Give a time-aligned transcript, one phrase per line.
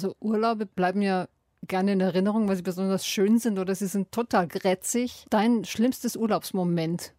[0.00, 1.28] Also Urlaube bleiben ja
[1.68, 5.26] gerne in Erinnerung, weil sie besonders schön sind oder sie sind total grätzig.
[5.28, 7.12] Dein schlimmstes Urlaubsmoment?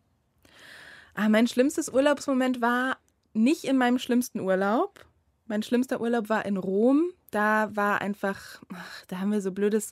[1.13, 2.97] Ah, mein schlimmstes Urlaubsmoment war
[3.33, 5.05] nicht in meinem schlimmsten Urlaub.
[5.45, 7.11] Mein schlimmster Urlaub war in Rom.
[7.29, 9.91] Da war einfach, ach, da haben wir so blödes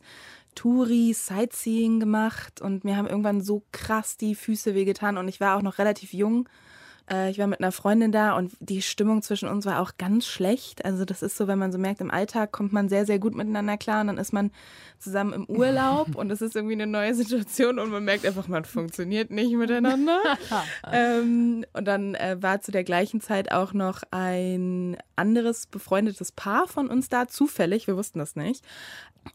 [0.56, 5.58] Touri, Sightseeing gemacht und mir haben irgendwann so krass die Füße wehgetan und ich war
[5.58, 6.50] auch noch relativ jung.
[7.10, 10.26] Äh, ich war mit einer Freundin da und die Stimmung zwischen uns war auch ganz
[10.26, 10.86] schlecht.
[10.86, 13.36] Also das ist so, wenn man so merkt, im Alltag kommt man sehr, sehr gut
[13.36, 14.52] miteinander klar und dann ist man
[15.00, 18.66] zusammen im Urlaub und es ist irgendwie eine neue Situation und man merkt einfach, man
[18.66, 20.20] funktioniert nicht miteinander.
[20.92, 26.68] ähm, und dann äh, war zu der gleichen Zeit auch noch ein anderes befreundetes Paar
[26.68, 28.64] von uns da, zufällig, wir wussten das nicht.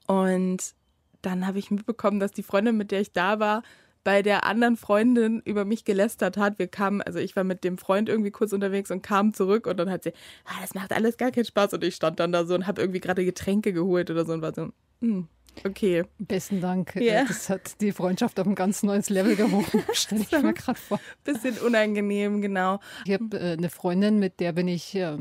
[0.07, 0.75] Und
[1.23, 3.63] dann habe ich mitbekommen, dass die Freundin, mit der ich da war,
[4.05, 6.59] bei der anderen Freundin über mich gelästert hat.
[6.59, 9.79] Wir kamen, also ich war mit dem Freund irgendwie kurz unterwegs und kam zurück und
[9.79, 10.13] dann hat sie,
[10.45, 12.81] ah, das macht alles gar keinen Spaß und ich stand dann da so und habe
[12.81, 14.69] irgendwie gerade Getränke geholt oder so und war so,
[15.01, 15.27] hm,
[15.65, 16.05] okay.
[16.19, 16.95] Besten Dank.
[16.97, 17.25] Yeah.
[17.25, 21.01] Das hat die Freundschaft auf ein ganz neues Level gehoben, stelle ich mir gerade vor.
[21.25, 22.81] Bisschen unangenehm, genau.
[23.07, 25.17] Ich habe äh, eine Freundin, mit der bin ich äh,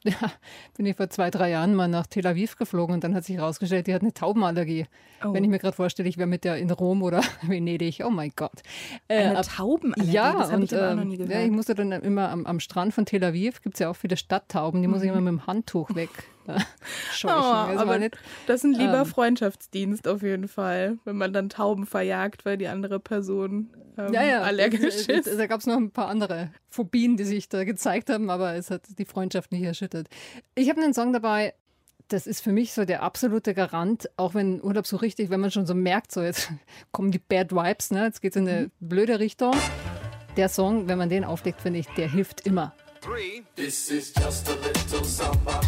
[0.04, 0.32] ja,
[0.76, 3.36] bin ich vor zwei, drei Jahren mal nach Tel Aviv geflogen und dann hat sich
[3.36, 4.86] herausgestellt, die hat eine Taubenallergie.
[5.24, 5.32] Oh.
[5.32, 8.32] Wenn ich mir gerade vorstelle, ich wäre mit der in Rom oder Venedig, oh mein
[8.36, 8.62] Gott.
[9.08, 11.34] Äh, eine Taubenallergie, ja, das habe ich aber auch noch nie gehört.
[11.34, 13.96] Ja, ich musste dann immer am, am Strand von Tel Aviv, gibt es ja auch
[13.96, 14.94] viele Stadttauben, die mhm.
[14.94, 15.18] muss ich mhm.
[15.18, 16.10] immer mit dem Handtuch weg
[17.12, 17.36] scheuchen.
[17.38, 21.48] Oh, aber nicht, das ist ein lieber ähm, Freundschaftsdienst auf jeden Fall, wenn man dann
[21.48, 25.38] Tauben verjagt, weil die andere Person ähm, ja, ja, allergisch ist.
[25.38, 28.70] Da gab es noch ein paar andere Phobien, die sich da gezeigt haben, aber es
[28.70, 30.08] hat die Freundschaft nicht erschüttert.
[30.54, 31.54] Ich habe einen Song dabei,
[32.06, 35.50] das ist für mich so der absolute Garant, auch wenn Urlaub so richtig, wenn man
[35.50, 36.50] schon so merkt, so jetzt
[36.92, 38.04] kommen die Bad Vibes, ne?
[38.04, 38.70] jetzt geht es in eine mhm.
[38.80, 39.54] blöde Richtung.
[40.36, 42.74] Der Song, wenn man den auflegt, finde ich, der hilft immer.
[43.00, 43.42] Three.
[43.56, 45.60] This is just a little samba.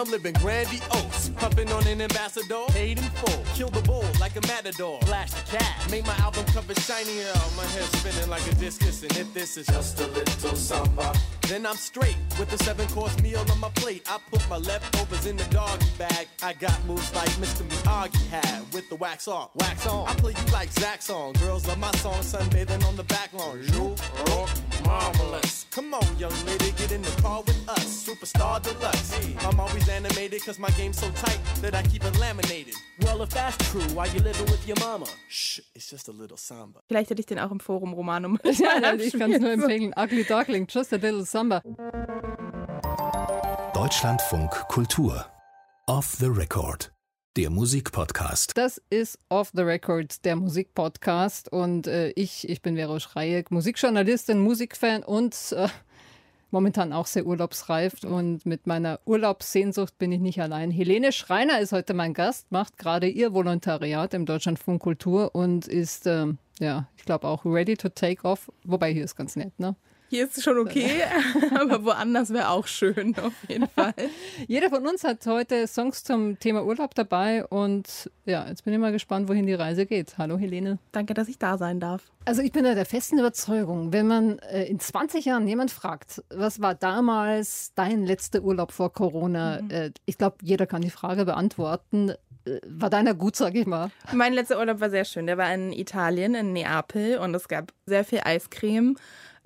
[0.00, 1.28] I'm living grandiose.
[1.36, 3.44] Pumping on an ambassador, paid in full.
[3.54, 4.98] Kill the bull like a matador.
[5.02, 5.90] Flash the cat.
[5.90, 7.34] Make my album cover shinier.
[7.54, 9.02] My head spinning like a discus.
[9.02, 11.12] And if this is just a little samba.
[11.50, 14.08] Then I'm straight with a seven course meal on my plate.
[14.08, 16.28] I put my leftovers in the doggy bag.
[16.44, 17.68] I got moves like Mr.
[17.68, 20.06] Miyagi had with the wax off, wax on.
[20.06, 21.32] I play you like Zach song.
[21.32, 23.60] Girls love my song, sunbathing on the back lawn.
[23.64, 23.96] You
[24.28, 24.50] rock
[24.84, 25.66] marvelous.
[25.72, 28.06] Come on, young lady, get in the car with us.
[28.06, 29.18] Superstar deluxe.
[29.44, 32.74] I'm always animated cause my game's so tight that I keep it laminated.
[33.00, 35.06] Well, if that's true, why you living with your mama?
[35.26, 35.49] Shh,
[35.92, 36.82] it's just a little samba.
[36.88, 38.38] Vielleicht hätte ich den auch im Forum Romanum.
[38.44, 39.92] ja, ich kann es nur empfehlen.
[39.96, 41.62] Ugly Darkling, just a little samba.
[41.62, 41.62] Samba.
[43.74, 45.26] Deutschlandfunk Kultur.
[45.86, 46.92] Off the Record.
[47.36, 48.56] Der Musikpodcast.
[48.56, 51.50] Das ist Off the Record, der Musikpodcast.
[51.50, 55.68] Und äh, ich, ich bin Vero Schreieck, Musikjournalistin, Musikfan und äh,
[56.50, 58.04] momentan auch sehr urlaubsreif.
[58.04, 60.70] Und mit meiner Urlaubssehnsucht bin ich nicht allein.
[60.70, 66.06] Helene Schreiner ist heute mein Gast, macht gerade ihr Volontariat im Deutschlandfunk Kultur und ist,
[66.06, 66.26] äh,
[66.58, 68.50] ja, ich glaube auch ready to take off.
[68.64, 69.76] Wobei hier ist ganz nett, ne?
[70.10, 71.04] Hier ist es schon okay,
[71.54, 73.94] aber woanders wäre auch schön, auf jeden Fall.
[74.48, 78.80] Jeder von uns hat heute Songs zum Thema Urlaub dabei und ja, jetzt bin ich
[78.80, 80.18] mal gespannt, wohin die Reise geht.
[80.18, 80.80] Hallo Helene.
[80.90, 82.10] Danke, dass ich da sein darf.
[82.24, 86.24] Also ich bin da der festen Überzeugung, wenn man äh, in 20 Jahren jemand fragt,
[86.28, 89.62] was war damals dein letzter Urlaub vor Corona?
[89.62, 89.70] Mhm.
[89.70, 92.14] Äh, ich glaube, jeder kann die Frage beantworten.
[92.50, 93.90] Äh, war deiner gut, sag ich mal?
[94.12, 95.26] Mein letzter Urlaub war sehr schön.
[95.26, 98.96] Der war in Italien, in Neapel und es gab sehr viel Eiscreme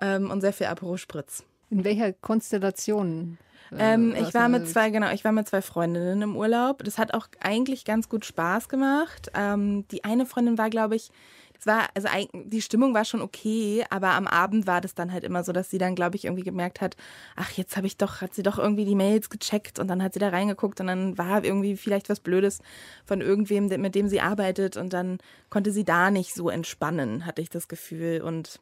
[0.01, 1.45] ähm, und sehr viel Aperol Spritz.
[1.71, 3.39] In welcher Konstellation?
[3.77, 6.85] Ähm, ich war mit zwei, genau, ich war mit zwei Freundinnen im Urlaub.
[6.85, 9.31] Das hat auch eigentlich ganz gut Spaß gemacht.
[9.35, 11.11] Ähm, die eine Freundin war, glaube ich,
[11.59, 15.25] es war, also die Stimmung war schon okay, aber am Abend war das dann halt
[15.25, 16.97] immer so, dass sie dann, glaube ich, irgendwie gemerkt hat,
[17.37, 20.15] ach, jetzt habe ich doch, hat sie doch irgendwie die Mails gecheckt und dann hat
[20.15, 22.61] sie da reingeguckt und dann war irgendwie vielleicht was Blödes
[23.05, 25.19] von irgendwem, mit dem sie arbeitet und dann
[25.51, 28.61] konnte sie da nicht so entspannen, hatte ich das Gefühl und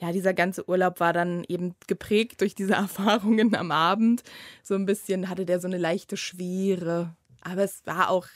[0.00, 4.22] ja, dieser ganze Urlaub war dann eben geprägt durch diese Erfahrungen am Abend.
[4.62, 7.14] So ein bisschen hatte der so eine leichte Schwere.
[7.42, 8.26] Aber es war auch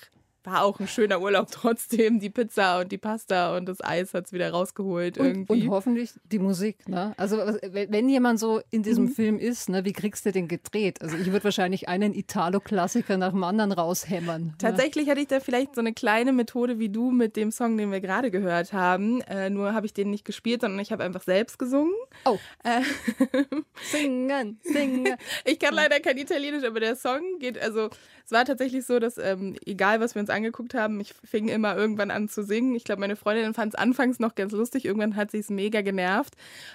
[0.44, 2.20] war auch ein schöner Urlaub trotzdem.
[2.20, 5.62] Die Pizza und die Pasta und das Eis hat es wieder rausgeholt Und, irgendwie.
[5.64, 6.88] und hoffentlich die Musik.
[6.88, 7.14] Ne?
[7.16, 9.08] Also wenn jemand so in diesem Mhm.
[9.10, 11.00] Film ist, ne, wie kriegst du den gedreht?
[11.02, 14.44] Also ich würde wahrscheinlich einen Italo-Klassiker nach dem anderen raushämmern.
[14.44, 14.54] Ne?
[14.58, 17.90] Tatsächlich hatte ich da vielleicht so eine kleine Methode wie du mit dem Song, den
[17.90, 19.20] wir gerade gehört haben.
[19.22, 21.94] Äh, nur habe ich den nicht gespielt, sondern ich habe einfach selbst gesungen.
[22.26, 22.38] Oh.
[22.64, 22.82] Äh,
[23.90, 25.08] Singen, singen.
[25.44, 27.88] ich kann leider kein Italienisch, aber der Song geht, also
[28.24, 31.76] es war tatsächlich so, dass ähm, egal was wir uns angeguckt haben, ich fing immer
[31.76, 32.74] irgendwann an zu singen.
[32.74, 35.80] Ich glaube, meine Freundin fand es anfangs noch ganz lustig, irgendwann hat sie es mega
[35.80, 36.34] genervt.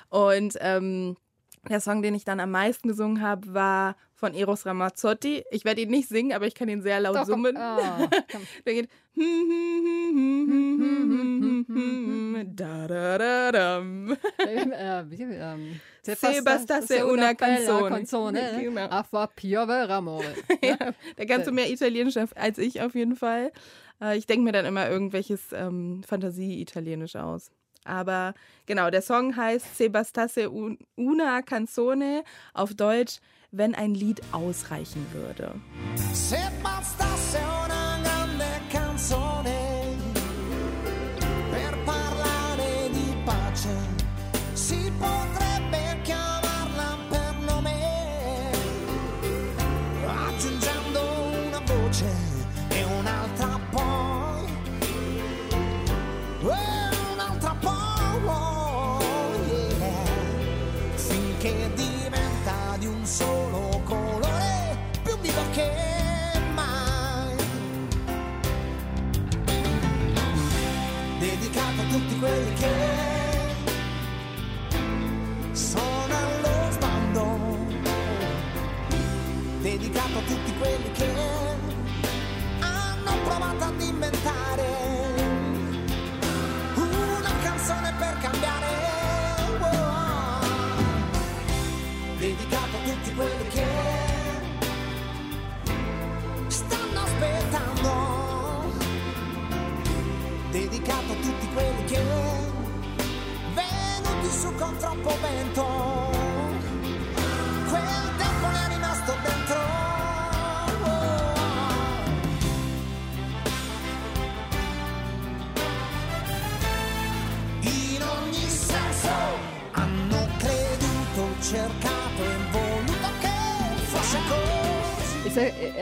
[0.10, 1.16] Und ähm,
[1.68, 5.44] der Song, den ich dann am meisten gesungen habe, war von Eros Ramazzotti.
[5.52, 7.56] Ich werde ihn nicht singen, aber ich kann ihn sehr laut Doch, summen.
[8.32, 8.42] Komm.
[8.66, 8.90] Der geht.
[12.56, 13.84] Da, da, da, äh,
[15.10, 17.90] wie, ähm, se Se bastasse una canzone.
[17.90, 18.88] canzone Genau.
[18.90, 20.34] a fa piovere amore.
[20.64, 20.78] Ja,
[21.18, 23.52] da kannst du mehr Italienisch als ich auf jeden Fall.
[24.02, 27.52] Äh, Ich denke mir dann immer irgendwelches ähm, Fantasie-Italienisch aus.
[27.86, 28.34] Aber
[28.66, 32.24] genau, der Song heißt Se bastasse un- una canzone,
[32.54, 33.20] auf Deutsch,
[33.52, 35.56] wenn ein Lied ausreichen würde.
[36.14, 37.69] Se bastasse una
[72.30, 72.79] when you can.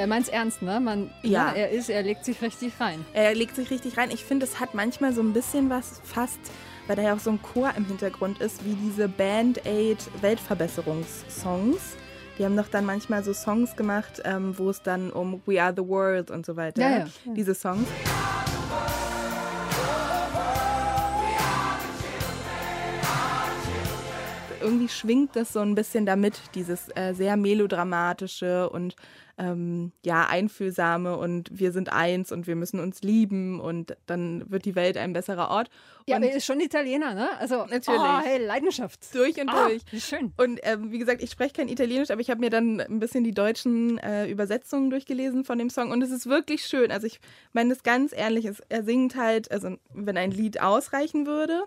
[0.07, 0.79] Er, meint es ernst, ne?
[0.79, 1.51] Man, Ja.
[1.51, 3.03] ne, er ist, er legt sich richtig rein.
[3.13, 4.09] Er legt sich richtig rein.
[4.11, 6.39] Ich finde, es hat manchmal so ein bisschen was fast,
[6.87, 11.81] weil da ja auch so ein Chor im Hintergrund ist, wie diese Band-Aid Weltverbesserungssongs.
[12.39, 15.73] Die haben doch dann manchmal so Songs gemacht, ähm, wo es dann um We Are
[15.75, 16.81] the World und so weiter.
[16.81, 17.33] Ja, ja, ja.
[17.33, 17.87] Diese Songs.
[24.61, 28.95] Irgendwie schwingt das so ein bisschen damit, dieses äh, sehr melodramatische und
[29.37, 34.65] ähm, ja, einfühlsame und wir sind eins und wir müssen uns lieben und dann wird
[34.65, 35.69] die Welt ein besserer Ort.
[36.07, 37.29] Ja, und aber er ist schon Italiener, ne?
[37.37, 37.99] Also, Natürlich.
[37.99, 39.13] Oh, hey, Leidenschaft.
[39.13, 40.03] durch und Ah, durch.
[40.03, 40.33] schön.
[40.37, 43.23] Und ähm, wie gesagt, ich spreche kein Italienisch, aber ich habe mir dann ein bisschen
[43.23, 46.91] die deutschen äh, Übersetzungen durchgelesen von dem Song und es ist wirklich schön.
[46.91, 47.19] Also ich
[47.53, 51.63] meine das ganz ehrlich, es, er singt halt, also wenn ein Lied ausreichen würde,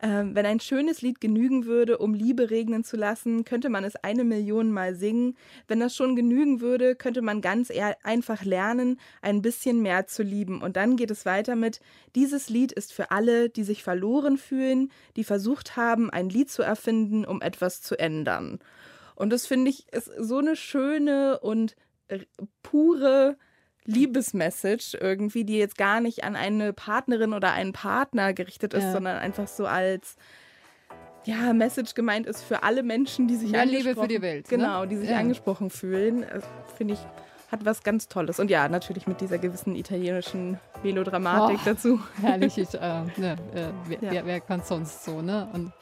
[0.00, 3.96] ähm, wenn ein schönes Lied genügen würde, um Liebe regnen zu lassen, könnte man es
[3.96, 5.36] eine Million Mal singen.
[5.66, 7.72] Wenn das schon genügen würde, könnte man ganz
[8.04, 10.62] einfach lernen, ein bisschen mehr zu lieben.
[10.62, 11.80] Und dann geht es weiter mit,
[12.14, 16.62] dieses Lied ist für alle, die sich verloren fühlen, die versucht haben, ein Lied zu
[16.62, 18.60] erfinden, um etwas zu ändern.
[19.16, 21.74] Und das finde ich ist so eine schöne und
[22.62, 23.36] pure
[23.88, 28.92] Liebesmessage irgendwie, die jetzt gar nicht an eine Partnerin oder einen Partner gerichtet ist, Ja.
[28.92, 30.16] sondern einfach so als
[31.24, 34.50] ja, Message gemeint ist für alle Menschen, die sich Mehr Liebe angesprochen für die Welt,
[34.50, 34.56] ne?
[34.58, 35.16] Genau, die sich Ja.
[35.18, 36.40] angesprochen fühlen, äh,
[36.76, 37.00] finde ich
[37.50, 38.38] hat was ganz Tolles.
[38.40, 41.64] Und ja, natürlich mit dieser gewissen italienischen Melodramatik Oh.
[41.64, 42.00] dazu.
[42.20, 42.78] Herrlich, ich, äh,
[43.16, 44.10] ne, äh, wer, Ja.
[44.12, 45.48] wer, wer kann sonst so, ne?
[45.54, 45.72] Und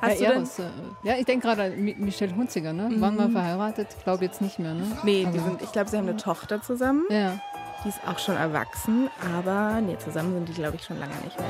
[0.00, 0.62] Hast ja, du Eros, äh,
[1.02, 2.88] ja, ich denke gerade an Mi- Michelle Hunziger, ne?
[3.00, 3.88] Waren mal verheiratet?
[4.04, 4.84] Glaube jetzt nicht mehr, ne?
[5.02, 7.04] nee, die Aber- sind, ich glaube, sie haben eine Tochter zusammen.
[7.10, 7.32] Ja.
[7.84, 11.38] Die ist auch schon erwachsen, aber nee, zusammen sind die, glaube ich, schon lange nicht
[11.38, 11.46] mehr.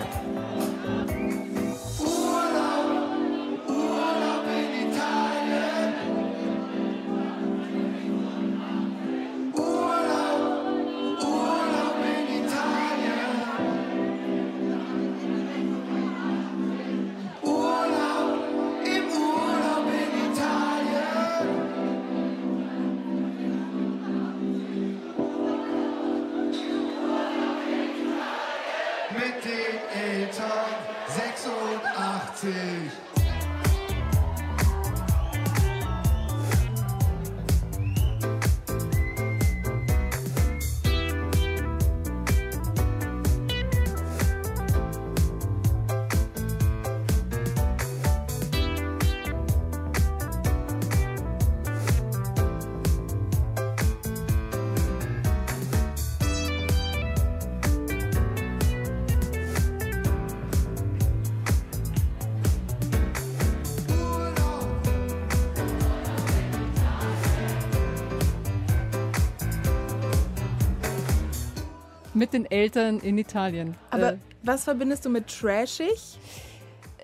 [72.19, 73.77] Mit den Eltern in Italien.
[73.91, 76.19] Aber Äh, was verbindest du mit trashig?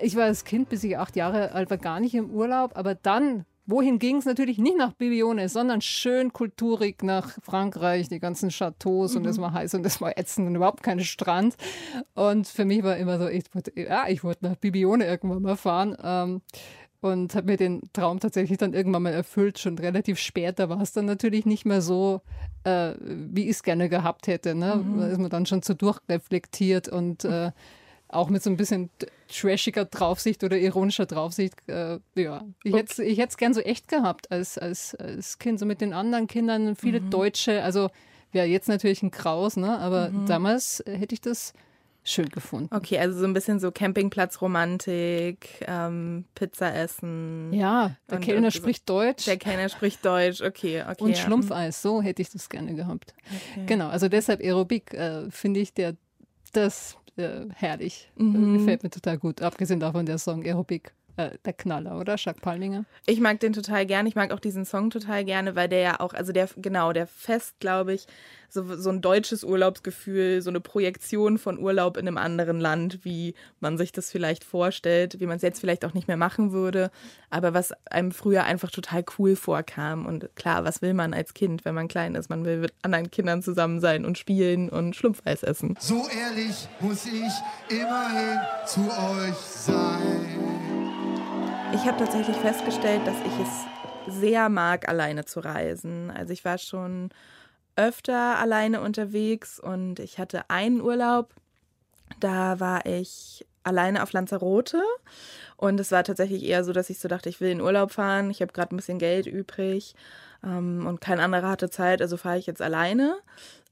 [0.02, 2.72] ich war als Kind, bis ich acht Jahre alt war, gar nicht im Urlaub.
[2.74, 4.24] Aber dann, wohin ging es?
[4.24, 9.52] Natürlich nicht nach Bibione, sondern schön kulturig nach Frankreich, die ganzen Chateaus und es war
[9.52, 11.54] heiß und es war ätzend und überhaupt kein Strand.
[12.14, 15.56] Und für mich war immer so, ich wollte, ja, ich wollte nach Bibione irgendwann mal
[15.56, 15.96] fahren.
[16.02, 16.42] Ähm,
[17.04, 20.58] und habe mir den Traum tatsächlich dann irgendwann mal erfüllt, schon relativ spät.
[20.58, 22.22] Da war es dann natürlich nicht mehr so,
[22.64, 24.54] äh, wie ich es gerne gehabt hätte.
[24.54, 24.82] Ne?
[24.98, 27.50] Da ist man dann schon zu durchreflektiert und äh,
[28.08, 28.88] auch mit so ein bisschen
[29.28, 31.56] trashiger Draufsicht oder ironischer Draufsicht.
[31.68, 35.82] Äh, ja, ich hätte es gern so echt gehabt als, als, als Kind, so mit
[35.82, 37.62] den anderen Kindern, viele Deutsche.
[37.62, 37.90] Also
[38.32, 39.78] wäre jetzt natürlich ein Kraus, ne?
[39.78, 41.52] aber damals äh, hätte ich das
[42.04, 42.68] schön gefunden.
[42.74, 47.52] Okay, also so ein bisschen so Campingplatzromantik, ähm, Pizza essen.
[47.52, 49.24] Ja, der Und- Kellner und- spricht Deutsch.
[49.26, 51.02] Der Kellner spricht Deutsch, okay, okay.
[51.02, 51.16] Und ja.
[51.16, 53.14] Schlumpfeis, so hätte ich das gerne gehabt.
[53.66, 55.96] Genau, also deshalb Aerobik äh, finde ich der,
[56.52, 58.10] das äh, herrlich.
[58.16, 58.58] Mhm.
[58.58, 59.40] Gefällt mir total gut.
[59.42, 62.16] Abgesehen davon der Song Aerobik, äh, der Knaller, oder?
[62.16, 62.84] Jacques Palminger.
[63.06, 64.08] Ich mag den total gerne.
[64.08, 67.06] Ich mag auch diesen Song total gerne, weil der ja auch, also der, genau, der
[67.06, 68.06] fest, glaube ich,
[68.54, 73.34] so, so ein deutsches Urlaubsgefühl, so eine Projektion von Urlaub in einem anderen Land, wie
[73.60, 76.90] man sich das vielleicht vorstellt, wie man es jetzt vielleicht auch nicht mehr machen würde,
[77.30, 80.06] aber was einem früher einfach total cool vorkam.
[80.06, 82.30] Und klar, was will man als Kind, wenn man klein ist?
[82.30, 85.76] Man will mit anderen Kindern zusammen sein und spielen und Schlumpfeis essen.
[85.80, 87.32] So ehrlich muss ich
[87.68, 90.33] immerhin zu euch sein.
[91.74, 96.12] Ich habe tatsächlich festgestellt, dass ich es sehr mag, alleine zu reisen.
[96.12, 97.10] Also ich war schon
[97.74, 101.34] öfter alleine unterwegs und ich hatte einen Urlaub,
[102.20, 104.80] da war ich alleine auf Lanzarote
[105.56, 108.30] und es war tatsächlich eher so, dass ich so dachte, ich will in Urlaub fahren,
[108.30, 109.96] ich habe gerade ein bisschen Geld übrig
[110.44, 113.16] ähm, und kein anderer hatte Zeit, also fahre ich jetzt alleine.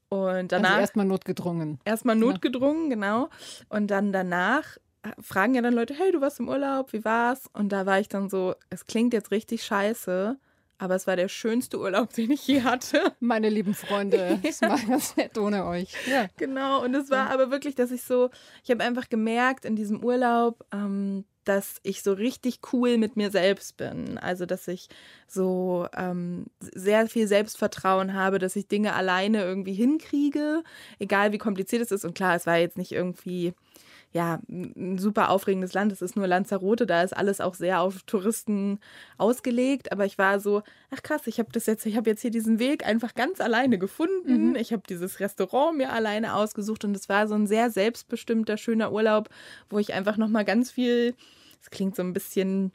[0.09, 1.79] Und danach Also erstmal notgedrungen.
[1.85, 3.29] erstmal notgedrungen, genau.
[3.69, 4.77] Und dann danach
[5.19, 7.49] fragen ja dann Leute, hey, du warst im Urlaub, wie war's?
[7.53, 10.37] Und da war ich dann so, es klingt jetzt richtig scheiße,
[10.77, 13.13] aber es war der schönste Urlaub, den ich je hatte.
[13.19, 15.93] Meine lieben Freunde, es war ganz nett ohne euch.
[16.09, 16.27] Ja.
[16.37, 18.29] Genau, und es war aber wirklich, dass ich so,
[18.63, 23.29] ich habe einfach gemerkt in diesem Urlaub, ähm, dass ich so richtig cool mit mir
[23.29, 24.17] selbst bin.
[24.17, 24.87] Also, dass ich
[25.27, 30.63] so ähm, sehr viel Selbstvertrauen habe, dass ich Dinge alleine irgendwie hinkriege,
[30.99, 32.05] egal wie kompliziert es ist.
[32.05, 33.53] Und klar, es war jetzt nicht irgendwie
[34.13, 35.91] ja, ein super aufregendes Land.
[35.91, 38.79] Es ist nur Lanzarote, da ist alles auch sehr auf Touristen
[39.17, 39.91] ausgelegt.
[39.91, 42.59] Aber ich war so, ach krass, ich habe das jetzt, ich habe jetzt hier diesen
[42.59, 44.55] Weg einfach ganz alleine gefunden.
[44.55, 48.91] Ich habe dieses Restaurant mir alleine ausgesucht und es war so ein sehr selbstbestimmter, schöner
[48.91, 49.29] Urlaub,
[49.69, 51.15] wo ich einfach nochmal ganz viel,
[51.59, 52.71] es klingt so ein bisschen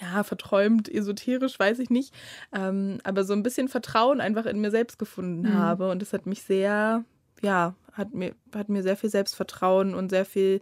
[0.00, 2.14] ja, verträumt, esoterisch, weiß ich nicht,
[2.54, 5.90] ähm, aber so ein bisschen Vertrauen einfach in mir selbst gefunden habe.
[5.90, 7.04] Und das hat mich sehr,
[7.42, 10.60] ja, hat mir, hat mir sehr viel Selbstvertrauen und sehr viel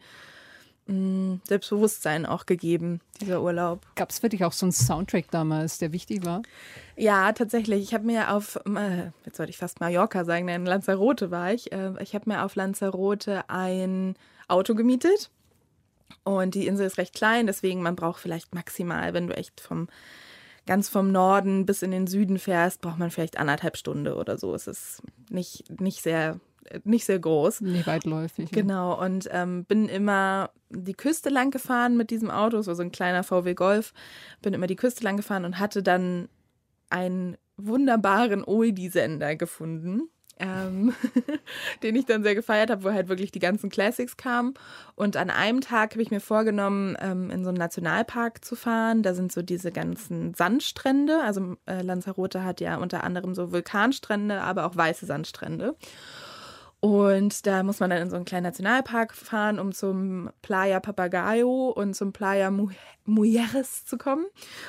[0.86, 3.86] mh, Selbstbewusstsein auch gegeben, dieser Urlaub.
[3.94, 6.42] Gab es für dich auch so einen Soundtrack damals, der wichtig war?
[6.96, 7.82] Ja, tatsächlich.
[7.82, 11.72] Ich habe mir auf, äh, jetzt sollte ich fast Mallorca sagen, nein, Lanzarote war ich.
[11.72, 14.16] Äh, ich habe mir auf Lanzarote ein
[14.48, 15.30] Auto gemietet.
[16.24, 19.88] Und die Insel ist recht klein, deswegen man braucht vielleicht maximal, wenn du echt vom
[20.66, 24.54] ganz vom Norden bis in den Süden fährst, braucht man vielleicht anderthalb Stunden oder so.
[24.54, 26.38] Es ist nicht, nicht sehr
[26.84, 27.60] nicht sehr groß.
[27.62, 28.50] Nee, weitläufig.
[28.50, 28.62] ja.
[28.62, 32.82] Genau, und ähm, bin immer die Küste lang gefahren mit diesem Auto, es war so
[32.82, 33.92] ein kleiner VW Golf,
[34.40, 36.28] bin immer die Küste lang gefahren und hatte dann
[36.90, 40.94] einen wunderbaren Oldie-Sender gefunden, ähm,
[41.82, 44.54] den ich dann sehr gefeiert habe, wo halt wirklich die ganzen Classics kamen.
[44.94, 49.02] Und an einem Tag habe ich mir vorgenommen, ähm, in so einen Nationalpark zu fahren.
[49.02, 51.22] Da sind so diese ganzen Sandstrände.
[51.22, 55.76] Also äh, Lanzarote hat ja unter anderem so Vulkanstrände, aber auch weiße Sandstrände.
[56.84, 61.68] Und da muss man dann in so einen kleinen Nationalpark fahren, um zum Playa Papagayo
[61.68, 62.70] und zum Playa Mu
[63.04, 64.26] Mujeres zu kommen.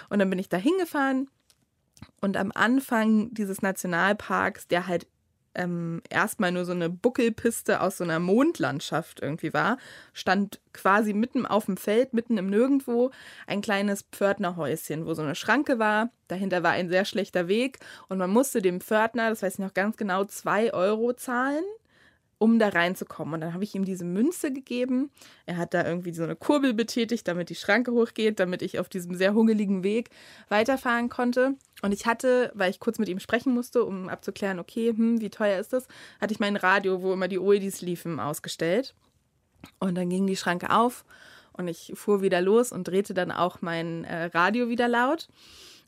[0.09, 1.27] Und dann bin ich da hingefahren.
[2.21, 5.07] Und am Anfang dieses Nationalparks, der halt
[5.55, 9.79] ähm, erstmal nur so eine Buckelpiste aus so einer Mondlandschaft irgendwie war,
[10.13, 13.09] stand quasi mitten auf dem Feld, mitten im Nirgendwo,
[13.47, 16.11] ein kleines Pförtnerhäuschen, wo so eine Schranke war.
[16.27, 19.73] Dahinter war ein sehr schlechter Weg und man musste dem Pförtner, das weiß ich noch
[19.73, 21.63] ganz genau, zwei Euro zahlen
[22.43, 23.35] um da reinzukommen.
[23.35, 25.11] Und dann habe ich ihm diese Münze gegeben.
[25.45, 28.89] Er hat da irgendwie so eine Kurbel betätigt, damit die Schranke hochgeht, damit ich auf
[28.89, 30.09] diesem sehr hungeligen Weg
[30.49, 31.55] weiterfahren konnte.
[31.83, 35.29] Und ich hatte, weil ich kurz mit ihm sprechen musste, um abzuklären, okay, hm, wie
[35.29, 35.87] teuer ist das,
[36.19, 38.93] hatte ich mein Radio, wo immer die Oldis liefen, ausgestellt.
[39.79, 41.05] Und dann ging die Schranke auf
[41.53, 45.29] und ich fuhr wieder los und drehte dann auch mein äh, Radio wieder laut.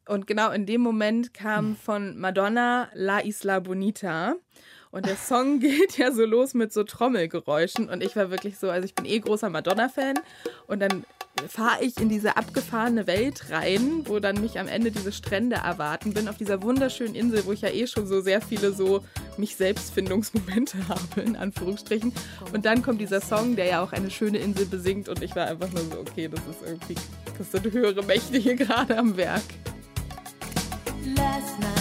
[0.08, 4.36] Und genau in dem Moment kam von Madonna La Isla Bonita.
[4.96, 7.90] Und der Song geht ja so los mit so Trommelgeräuschen.
[7.90, 10.16] Und ich war wirklich so, also ich bin eh großer Madonna-Fan.
[10.68, 11.04] Und dann
[11.50, 16.14] fahre ich in diese abgefahrene Welt rein, wo dann mich am Ende diese Strände erwarten.
[16.14, 19.04] Bin auf dieser wunderschönen Insel, wo ich ja eh schon so sehr viele so
[19.36, 22.14] mich Selbstfindungsmomente habe, in Anführungsstrichen.
[22.54, 25.10] Und dann kommt dieser Song, der ja auch eine schöne Insel besingt.
[25.10, 26.96] Und ich war einfach nur so, okay, das ist irgendwie,
[27.38, 29.44] das sind höhere Mächte hier gerade am Werk.
[31.18, 31.75] Last night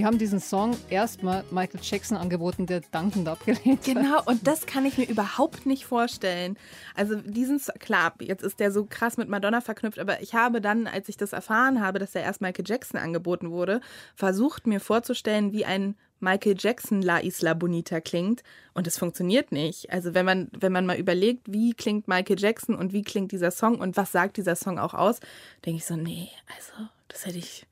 [0.00, 3.84] Die haben diesen Song erstmal Michael Jackson angeboten, der dankend abgelehnt hat.
[3.84, 6.56] Genau, und das kann ich mir überhaupt nicht vorstellen.
[6.94, 10.86] Also diesen, klar, jetzt ist der so krass mit Madonna verknüpft, aber ich habe dann,
[10.86, 13.82] als ich das erfahren habe, dass der erst Michael Jackson angeboten wurde,
[14.14, 18.42] versucht mir vorzustellen, wie ein Michael Jackson La Isla Bonita klingt
[18.72, 19.92] und es funktioniert nicht.
[19.92, 23.50] Also wenn man, wenn man mal überlegt, wie klingt Michael Jackson und wie klingt dieser
[23.50, 25.20] Song und was sagt dieser Song auch aus,
[25.66, 27.66] denke ich so, nee, also das hätte ich,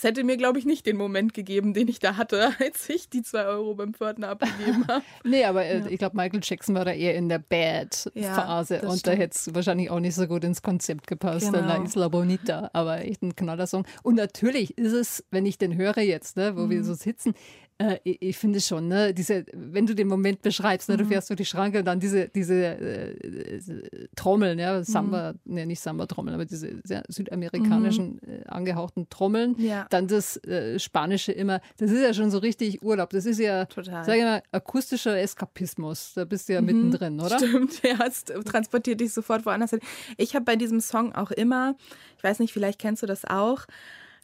[0.00, 3.08] das hätte mir, glaube ich, nicht den Moment gegeben, den ich da hatte, als ich
[3.10, 5.02] die zwei Euro beim Pförtner abgegeben habe.
[5.24, 8.88] Nee, aber äh, ich glaube, Michael Jackson war da eher in der Bad-Phase Ja, und
[8.88, 9.18] da stimmt.
[9.18, 11.66] hätte es wahrscheinlich auch nicht so gut ins Konzept gepasst, Genau.
[11.66, 13.86] La Isla Bonita, aber echt ein Knallersong.
[14.02, 16.70] Und natürlich ist es, wenn ich den höre jetzt, ne, wo Mhm.
[16.70, 17.34] wir so sitzen,
[17.80, 20.98] äh, ich, ich finde schon, ne, diese, wenn du den Moment beschreibst, ne, Mhm.
[20.98, 25.54] du fährst durch die Schranke und dann diese, diese äh, Trommeln, ja, Samba, Mhm.
[25.54, 29.86] ne, nicht Samba-Trommeln, aber diese sehr südamerikanischen äh, angehauchten Trommeln, Ja.
[29.90, 33.64] dann das äh, Spanische immer, das ist ja schon so richtig Urlaub, das ist ja,
[33.64, 34.04] Total.
[34.04, 37.38] sag ich mal, akustischer Eskapismus, da bist du ja mittendrin, oder?
[37.38, 39.80] Stimmt, ja, es transportiert dich sofort woanders hin.
[40.16, 41.76] Ich habe bei diesem Song auch immer,
[42.18, 43.64] ich weiß nicht, vielleicht kennst du das auch,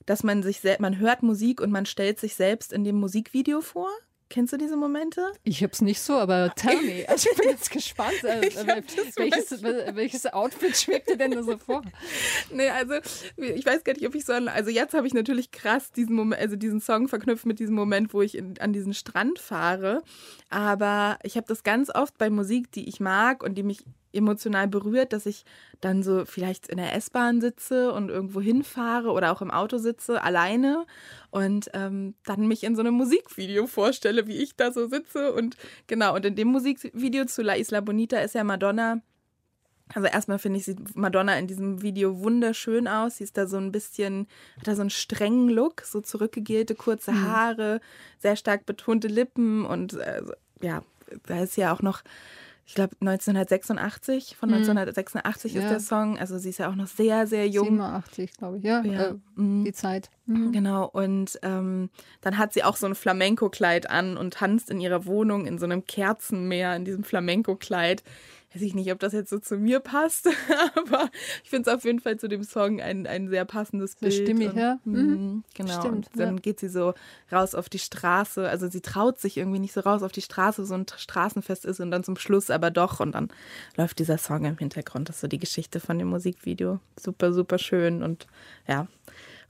[0.07, 3.61] dass man sich sel- man hört Musik und man stellt sich selbst in dem Musikvideo
[3.61, 3.89] vor.
[4.29, 5.25] Kennst du diese Momente?
[5.45, 7.05] Ich hab's nicht so, aber tell me.
[7.09, 8.25] Also ich bin jetzt gespannt.
[8.25, 11.83] Also, welches, welches Outfit schwebt dir denn da so vor?
[12.51, 12.95] Nee, also
[13.37, 14.33] ich weiß gar nicht, ob ich so.
[14.33, 18.13] Also jetzt habe ich natürlich krass diesen Moment, also diesen Song verknüpft mit diesem Moment,
[18.15, 20.03] wo ich in, an diesen Strand fahre.
[20.51, 23.85] Aber ich habe das ganz oft bei Musik, die ich mag und die mich
[24.17, 25.45] emotional berührt, dass ich
[25.81, 30.23] dann so vielleicht in der S-Bahn sitze und irgendwo hinfahre oder auch im Auto sitze,
[30.23, 30.87] alleine
[31.31, 35.33] und ähm, dann mich in so einem Musikvideo vorstelle, wie ich da so sitze.
[35.33, 39.03] Und genau, und in dem Musikvideo zu La Isla Bonita ist ja Madonna
[39.95, 43.19] also erstmal finde ich, sieht Madonna in diesem Video wunderschön aus.
[43.19, 44.27] Sie ist da so ein bisschen,
[44.59, 47.81] hat da so einen strengen Look, so zurückgegelte kurze Haare,
[48.19, 50.23] sehr stark betonte Lippen und äh,
[50.61, 50.83] ja,
[51.27, 52.03] da ist ja auch noch,
[52.67, 55.69] ich glaube 1986, von 1986 ist Ja.
[55.71, 56.19] der Song.
[56.19, 57.67] Also sie ist ja auch noch sehr, sehr jung.
[57.67, 58.65] 87, glaube ich.
[58.65, 59.11] Ja, Ja.
[59.11, 59.65] Äh, Mhm.
[59.65, 60.11] die Zeit.
[60.27, 60.51] Mhm.
[60.53, 61.91] Genau, und ähm,
[62.23, 65.65] dann hat sie auch so ein Flamenco-Kleid an und tanzt in ihrer Wohnung in so
[65.65, 68.03] einem Kerzenmeer, in diesem Flamenco-Kleid.
[68.57, 70.29] Weiß ich nicht, ob das jetzt so zu mir passt,
[70.77, 71.11] aber
[71.45, 74.15] ich finde es auf jeden Fall zu dem Song ein, ein sehr passendes Bild.
[74.15, 74.79] stimmig, und, ja.
[74.85, 75.45] Mhm, Mhm.
[75.55, 76.41] Genau, Stimmt, und dann ja.
[76.41, 76.95] geht sie so
[77.31, 78.49] raus auf die Straße.
[78.49, 81.81] Also sie traut sich irgendwie nicht so raus auf die Straße, so ein Straßenfest ist
[81.81, 82.99] und dann zum Schluss aber doch.
[83.01, 83.29] Und dann
[83.77, 85.11] läuft dieser Song im Hintergrund.
[85.11, 86.81] Das ist so die Geschichte von dem Musikvideo.
[86.99, 88.27] Super, super schön und
[88.67, 88.87] ja,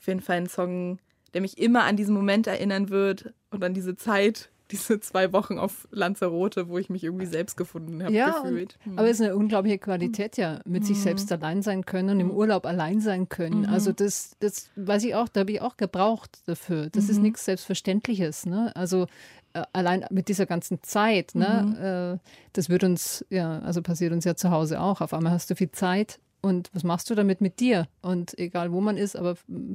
[0.00, 0.98] auf jeden Fall ein Song,
[1.32, 5.58] der mich immer an diesen Moment erinnern wird und an diese Zeit, diese zwei Wochen
[5.58, 8.78] auf Lanzarote, wo ich mich irgendwie selbst gefunden habe, Ja, gefühlt.
[8.84, 12.20] und, aber es ist eine unglaubliche Qualität ja, mit sich selbst allein sein können und
[12.20, 13.66] im Urlaub allein sein können.
[13.66, 16.88] Also das, das weiß ich auch, da habe ich auch gebraucht dafür.
[16.90, 18.46] Das ist nichts Selbstverständliches.
[18.46, 18.74] Ne?
[18.74, 19.06] Also
[19.52, 22.18] äh, allein mit dieser ganzen Zeit, ne?
[22.22, 25.00] Äh, das wird uns, ja, also passiert uns ja zu Hause auch.
[25.00, 27.88] Auf einmal hast du viel Zeit Und was machst du damit mit dir?
[28.02, 29.72] Und egal wo man ist, aber mm,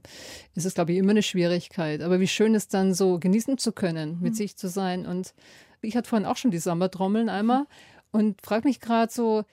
[0.55, 2.01] ist es, glaube ich, immer eine Schwierigkeit.
[2.01, 5.05] Aber wie schön ist dann so genießen zu können, mit sich zu sein.
[5.05, 5.33] Und
[5.81, 7.65] ich hatte vorhin auch schon die Sommertrommeln einmal
[8.11, 9.43] und frage mich gerade so,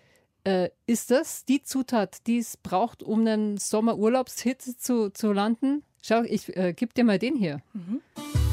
[0.45, 5.83] äh, ist das die Zutat, die es braucht, um einen Sommerurlaubshit zu, zu landen?
[6.01, 7.61] Schau, ich äh, gebe dir mal den hier.
[7.75, 8.48] DY.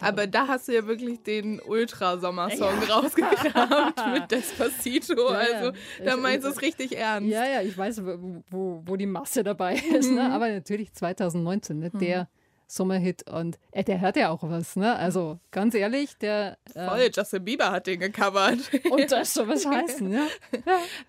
[0.00, 5.32] Aber da hast du ja wirklich den Ultra-Sommersong rausgekramt mit Despacito.
[5.32, 5.56] Ja, ja.
[5.58, 5.72] Also
[6.04, 7.30] da Ich- meinst du es richtig ernst.
[7.30, 10.10] Ja, ja, ich weiß, wo, wo, die Masse dabei ist.
[10.10, 10.32] Ne?
[10.32, 11.90] Aber natürlich 2019, ne?
[11.90, 12.28] der
[12.72, 13.28] Sommerhit.
[13.30, 14.76] Und äh, der hört ja auch was.
[14.76, 14.96] Ne?
[14.96, 16.56] Also ganz ehrlich, der.
[16.74, 18.58] Äh, Voll, Justin Bieber hat den gecovert.
[18.90, 20.10] und das soll was heißen.
[20.10, 20.26] Ja?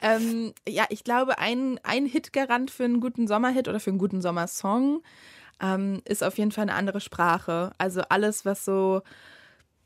[0.01, 4.21] Ähm, ja, ich glaube, ein, ein Hitgarant für einen guten Sommerhit oder für einen guten
[4.21, 5.01] Sommersong
[5.61, 7.71] ähm, ist auf jeden Fall eine andere Sprache.
[7.77, 9.01] Also alles, was so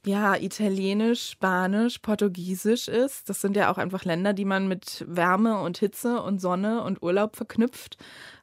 [0.08, 3.30] ja, Italienisch, Spanisch, Portugiesisch ist.
[3.30, 7.04] Das sind ja auch einfach Länder, die man mit Wärme und Hitze und Sonne und
[7.04, 7.98] Urlaub verknüpft.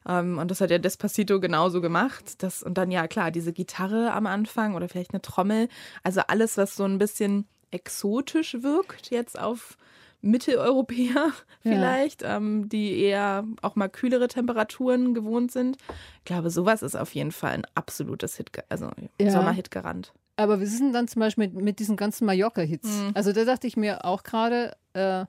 [0.07, 2.43] Ähm, und das hat ja Despacito genauso gemacht.
[2.43, 5.67] Das, und dann ja klar, diese Gitarre am Anfang oder vielleicht eine Trommel.
[6.03, 9.77] Also alles, was so ein bisschen exotisch wirkt jetzt auf
[10.21, 15.77] Mitteleuropäer vielleicht, ähm, die eher auch mal kühlere Temperaturen gewohnt sind.
[16.19, 19.31] Ich glaube, sowas ist auf jeden Fall ein absolutes Hit, also Ja.
[19.31, 20.13] Sommerhitgarant.
[20.37, 22.89] Aber was ist denn dann zum Beispiel mit, mit diesen ganzen Mallorca-Hits?
[23.13, 25.25] Also da dachte ich mir auch gerade, äh,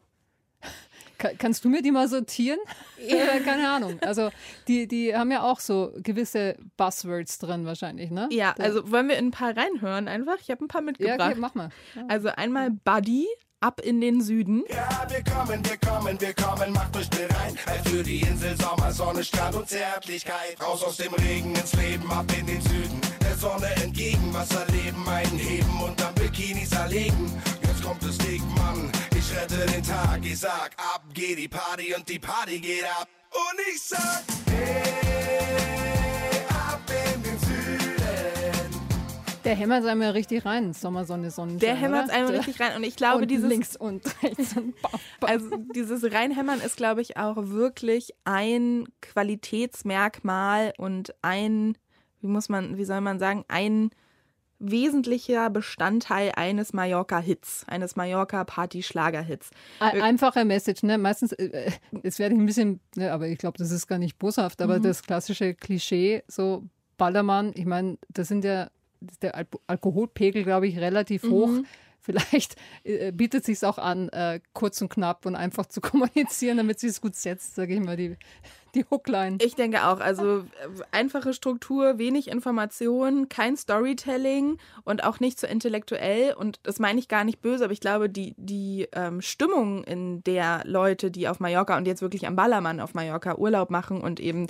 [1.19, 2.59] ka- kannst du mir die mal sortieren?
[3.09, 3.99] Äh, keine Ahnung.
[4.01, 4.31] Also
[4.67, 8.27] die, die haben ja auch so gewisse Buzzwords drin wahrscheinlich, ne?
[8.33, 10.39] Ja, Da- also wollen wir in ein paar reinhören einfach?
[10.41, 11.21] Ich habe ein paar ja, mitgebracht.
[11.31, 11.69] okay, mach mal.
[12.09, 13.27] Also einmal Buddy,
[13.61, 14.65] ab in den Süden.
[14.69, 17.55] Ja, wir kommen, wir kommen, wir kommen, macht euch bereit.
[17.85, 20.57] Für die Insel Sommer, Sonne, Strand und Zärtlichkeit.
[20.61, 23.01] Raus aus dem Regen ins Leben, ab in den Süden.
[23.37, 27.31] Der Sonne entgegen, Wasser leben, einen heben und dann Bikinis erlegen.
[27.63, 30.21] Jetzt kommt es dick, Mann, ich rette den Tag.
[30.23, 33.07] Ich sag, ab geht die Party und die Party geht ab.
[33.31, 36.81] Und ich sag, hey, ab
[37.15, 38.81] in den Süden.
[39.45, 40.73] Der hämmert es einmal richtig rein.
[40.73, 41.59] Sommer, Sonne, Sonnenschein.
[41.59, 42.15] Der hämmert oder?
[42.15, 42.75] einmal richtig rein.
[42.75, 45.31] Und ich glaube, und dieses, links und rechts und bam, bam.
[45.31, 51.77] also dieses Reinhämmern ist, glaube ich, auch wirklich ein Qualitätsmerkmal und ein,
[52.21, 53.91] wie muss man, wie soll man sagen, ein
[54.59, 59.51] wesentlicher Bestandteil eines Mallorca-Hits, eines Mallorca-Party-Schlager-Hits.
[59.81, 60.99] Ein- Einfache Message, ne?
[60.99, 61.71] Meistens, äh, äh,
[62.03, 64.81] jetzt werde ich ein bisschen, ne, aber ich glaube, das ist gar nicht boshaft, aber
[64.81, 66.65] das klassische Klischee, so
[66.97, 68.71] Ballermann, ich meine, das sind ja,
[69.21, 71.51] der Al Alkoholpegel, glaube ich, relativ hoch.
[72.01, 76.81] Vielleicht äh, bietet sich auch an, äh, kurz und knapp und einfach zu kommunizieren, damit
[76.81, 78.17] sich es gut setzt, sage ich mal, die,
[78.75, 79.39] die Hookline.
[79.41, 80.43] Ich denke auch, also äh,
[80.93, 86.35] einfache Struktur, wenig Information, kein Storytelling und auch nicht so intellektuell.
[86.35, 90.23] Und das meine ich gar nicht böse, aber ich glaube, die, die ähm, Stimmung in
[90.25, 94.21] der Leute, die auf Mallorca und jetzt wirklich am Ballermann auf Mallorca Urlaub machen und
[94.21, 94.47] eben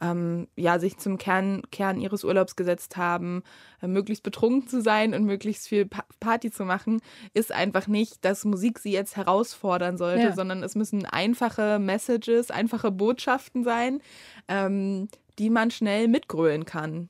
[0.00, 3.42] ähm, ja, sich zum Kern, Kern ihres Urlaubs gesetzt haben,
[3.82, 7.00] äh, möglichst betrunken zu sein und möglichst viel pa Party zu machen,
[7.32, 10.34] ist einfach nicht, dass Musik sie jetzt herausfordern sollte, Ja.
[10.34, 14.00] sondern es müssen einfache Messages, einfache Botschaften sein,
[14.48, 17.08] ähm, die man schnell mitgrölen kann.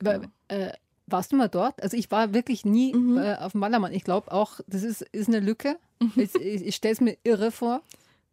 [0.00, 0.72] Wa- Äh,
[1.06, 1.82] warst du mal dort?
[1.82, 3.92] Also ich war wirklich nie äh, auf dem Ballermann.
[3.92, 5.76] Ich glaube auch, das ist, ist eine Lücke.
[6.16, 7.82] Ich, ich, ich stelle es mir irre vor.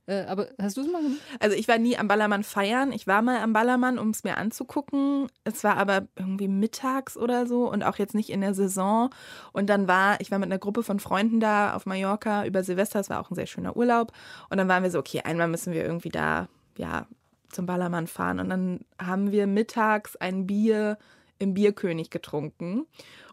[0.07, 1.19] Äh, aber hast du es mal gemacht?
[1.39, 2.91] Also ich war nie am Ballermann feiern.
[2.91, 5.27] Ich war mal am Ballermann, um es mir anzugucken.
[5.45, 9.09] Es war aber irgendwie mittags oder so und auch jetzt nicht in der Saison.
[9.51, 12.99] Und dann war, ich war mit einer Gruppe von Freunden da auf Mallorca über Silvester.
[12.99, 14.11] Es war auch ein sehr schöner Urlaub.
[14.49, 17.07] Und dann waren wir so, okay, einmal müssen wir irgendwie da, ja,
[17.55, 18.39] zum Ballermann fahren.
[18.39, 20.97] Und dann haben wir mittags ein Bier
[21.39, 22.85] im Bierkönig getrunken.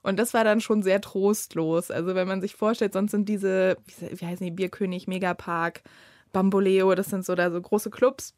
[0.02, 1.90] Und das war dann schon sehr trostlos.
[1.90, 5.82] Also wenn man sich vorstellt, sonst sind diese, wie, heißen die, Bierkönig, Megapark,
[6.32, 8.34] Bamboleo, das sind so da so große Clubs,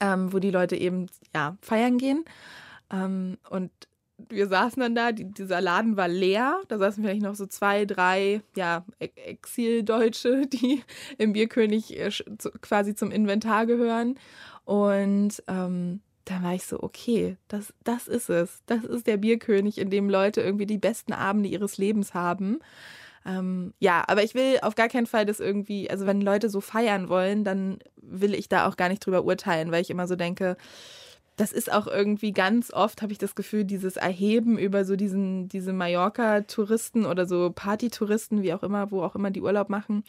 [0.00, 2.24] ähm, wo die Leute eben ja feiern gehen.
[2.92, 3.70] Ähm, und
[4.28, 6.60] wir saßen dann da, die, dieser Laden war leer.
[6.68, 10.82] Da saßen vielleicht noch so zwei, drei, ja, E- Exildeutsche, die
[11.18, 12.10] im Bierkönig äh,
[12.60, 14.18] quasi zum Inventar gehören.
[14.70, 18.62] Und ähm, da war ich so, okay, das, das ist es.
[18.66, 22.60] Das ist der Bierkönig, in dem Leute irgendwie die besten Abende ihres Lebens haben.
[23.26, 26.60] Ähm, ja, aber ich will auf gar keinen Fall das irgendwie, also wenn Leute so
[26.60, 30.14] feiern wollen, dann will ich da auch gar nicht drüber urteilen, weil ich immer so
[30.14, 30.56] denke,
[31.36, 35.48] das ist auch irgendwie ganz oft, habe ich das Gefühl, dieses Erheben über so diesen,
[35.48, 40.04] diese Mallorca-Touristen oder so Partytouristen, wie auch immer, wo auch immer die Urlaub machen.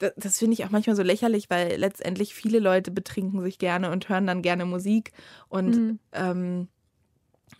[0.00, 3.90] Das, das finde ich auch manchmal so lächerlich, weil letztendlich viele Leute betrinken sich gerne
[3.92, 5.12] und hören dann gerne Musik.
[5.48, 6.68] Und ähm,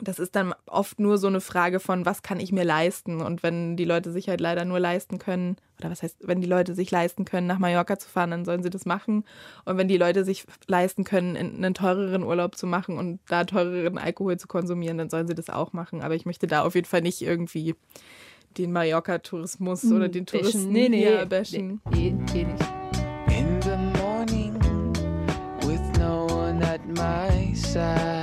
[0.03, 3.20] das ist dann oft nur so eine Frage von, was kann ich mir leisten?
[3.20, 6.46] Und wenn die Leute sich halt leider nur leisten können, oder was heißt, wenn die
[6.46, 9.24] Leute sich leisten können, nach Mallorca zu fahren, dann sollen sie das machen.
[9.66, 13.44] Und wenn die Leute sich leisten können, in- einen teureren Urlaub zu machen und da
[13.44, 16.00] teureren Alkohol zu konsumieren, dann sollen sie das auch machen.
[16.00, 17.74] Aber ich möchte da auf jeden Fall nicht irgendwie
[18.59, 20.99] den Mallorca-Tourismus oder den Touristen Hm, Nee, nee.
[20.99, 21.81] hier bashen.
[21.91, 22.63] Nee, eh nicht.
[23.29, 24.55] In the morning,
[25.63, 28.19] with no one at my side.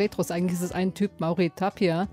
[0.00, 2.08] Retros, eigentlich ist es ein Typ, Mauri Tapia.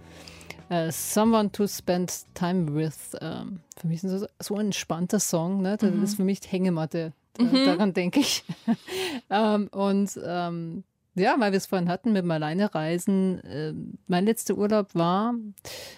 [0.69, 3.15] Äh, Someone to Spend Time With.
[3.21, 5.61] Ähm, für mich ist das so ein entspannter Song.
[5.61, 5.77] Ne?
[5.77, 7.13] Das ist für mich Hängematte.
[7.39, 8.43] Äh, Daran denke ich.
[9.29, 10.83] ähm, und ähm,
[11.15, 13.41] ja, weil wir es vorhin hatten mit dem Alleinereisen.
[13.45, 13.73] Äh,
[14.07, 15.33] mein letzter Urlaub war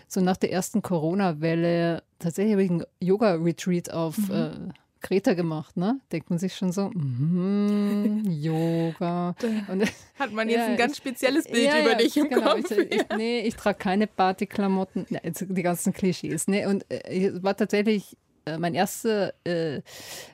[0.07, 2.03] so nach der ersten Corona-Welle.
[2.19, 4.51] Tatsächlich habe ich einen Yoga-Retreat auf äh,
[5.01, 5.77] Kreta gemacht.
[5.77, 5.99] Ne?
[6.11, 9.35] Denkt man sich schon so, mhm, Yoga.
[9.67, 9.83] Und
[10.19, 12.55] Hat man jetzt Ja, ein ganz spezielles Bild ja, über ja, dich im genau.
[12.55, 12.71] Kopf.
[12.71, 16.47] Ich, ich, nee, ich trage keine Partyklamotten, nee, also die ganzen Klischees.
[16.47, 19.81] Nee, und äh, es war tatsächlich äh, mein erste, äh,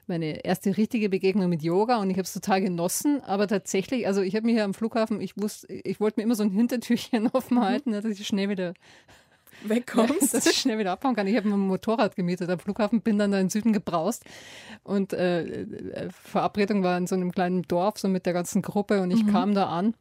[0.08, 3.22] meine erste richtige Begegnung mit Yoga und ich habe es total genossen.
[3.22, 6.36] Aber tatsächlich, also ich habe mir hier am Flughafen, ich wusste, ich wollte mir immer
[6.36, 8.74] so ein Hintertürchen offen halten, dass ich schnell wieder
[9.64, 10.34] wegkommst.
[10.34, 11.28] dass ich schnell wieder abhauen kann.
[11.28, 14.24] Ich habe mir ein Motorrad gemietet am Flughafen, bin dann da in den Süden gebraust.
[14.84, 19.02] Und äh, äh, Verabredung war in so einem kleinen Dorf, so mit der ganzen Gruppe.
[19.02, 19.94] Und ich kam da an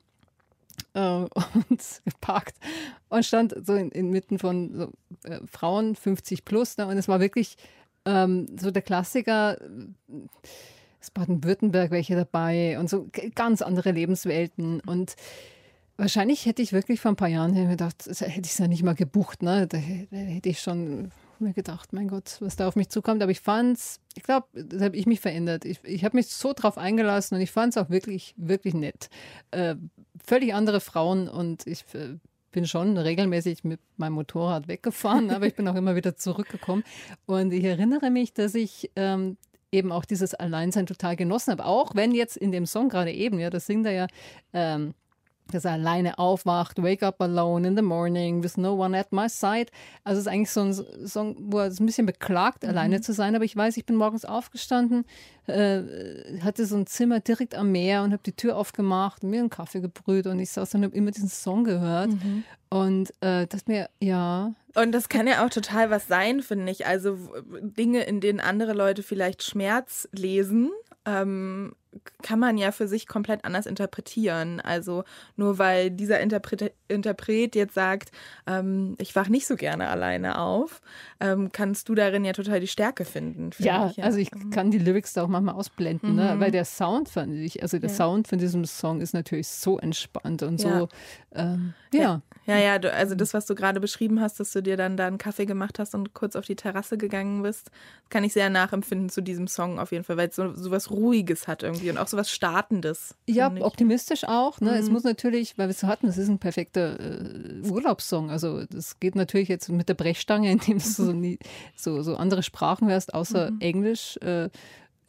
[0.94, 1.00] äh,
[1.68, 2.56] und geparkt.
[3.08, 7.20] Und stand so in, inmitten von so, äh, Frauen 50 plus ne, und es war
[7.20, 7.56] wirklich
[8.04, 9.66] ähm, so der Klassiker, äh,
[11.00, 14.80] das Baden-Württemberg welche dabei und so ganz andere Lebenswelten.
[14.80, 15.16] Und
[15.96, 18.82] Wahrscheinlich hätte ich wirklich vor ein paar Jahren gedacht, das hätte ich es ja nicht
[18.82, 19.42] mal gebucht.
[19.42, 19.66] Ne?
[19.68, 23.22] Da, hä- da hätte ich schon mir gedacht, mein Gott, was da auf mich zukommt.
[23.22, 25.64] Aber ich fand's, ich glaube, da habe ich mich verändert.
[25.64, 29.08] Ich, ich habe mich so drauf eingelassen und ich fand es auch wirklich, wirklich nett.
[29.52, 29.76] Äh,
[30.24, 32.16] völlig andere Frauen und ich äh,
[32.50, 36.82] bin schon regelmäßig mit meinem Motorrad weggefahren, aber ich bin auch immer wieder zurückgekommen.
[37.26, 39.36] Und ich erinnere mich, dass ich ähm,
[39.72, 41.64] eben auch dieses Alleinsein total genossen habe.
[41.66, 44.06] Auch wenn jetzt in dem Song gerade eben, ja, das singt er ja,
[44.52, 44.94] ähm,
[45.50, 49.28] dass er alleine aufwacht, wake up alone in the morning with no one at my
[49.28, 49.66] side.
[50.02, 53.12] Also es ist eigentlich so ein Song, wo er es ein bisschen beklagt, alleine zu
[53.12, 53.34] sein.
[53.34, 55.04] Aber ich weiß, ich bin morgens aufgestanden,
[55.46, 55.82] äh,
[56.40, 59.50] hatte so ein Zimmer direkt am Meer und habe die Tür aufgemacht und mir einen
[59.50, 62.10] Kaffee gebrüht und ich saß und habe immer diesen Song gehört.
[62.70, 66.86] Und äh, das mir, ja, Und das kann ja auch total was sein, finde ich.
[66.86, 67.16] Also
[67.60, 70.72] Dinge, in denen andere Leute vielleicht Schmerz lesen,
[71.06, 71.74] ähm,
[72.22, 74.60] kann man ja für sich komplett anders interpretieren.
[74.60, 75.04] Also
[75.36, 78.10] nur weil dieser Interpret, Interpret jetzt sagt,
[78.46, 80.80] ähm, ich wach nicht so gerne alleine auf,
[81.20, 83.52] ähm, kannst du darin ja total die Stärke finden.
[83.52, 86.34] finde Ja, ich, also ich kann die Lyrics da auch manchmal ausblenden, ne?
[86.38, 87.96] weil der Sound fand ich, also der Ja.
[87.96, 90.80] Sound von diesem Song ist natürlich so entspannt und Ja.
[90.80, 90.88] so,
[91.32, 92.22] ähm, ja.
[92.46, 95.06] Ja, ja, du, also das, was du gerade beschrieben hast, dass du dir dann da
[95.06, 97.70] einen Kaffee gemacht hast und kurz auf die Terrasse gegangen bist,
[98.10, 100.90] kann ich sehr nachempfinden zu diesem Song auf jeden Fall, weil es so, so was
[100.90, 103.14] Ruhiges hat irgendwie und auch so was Startendes.
[103.26, 104.60] Ja, optimistisch auch.
[104.60, 104.72] Ne?
[104.72, 104.76] Mhm.
[104.76, 108.30] Es muss natürlich, weil wir es so hatten, das ist ein perfekter äh, Urlaubssong.
[108.30, 111.38] Also das geht natürlich jetzt mit der Brechstange, indem du so, nie,
[111.76, 113.60] so, so andere Sprachen hörst, außer Mhm.
[113.60, 114.50] Englisch, äh,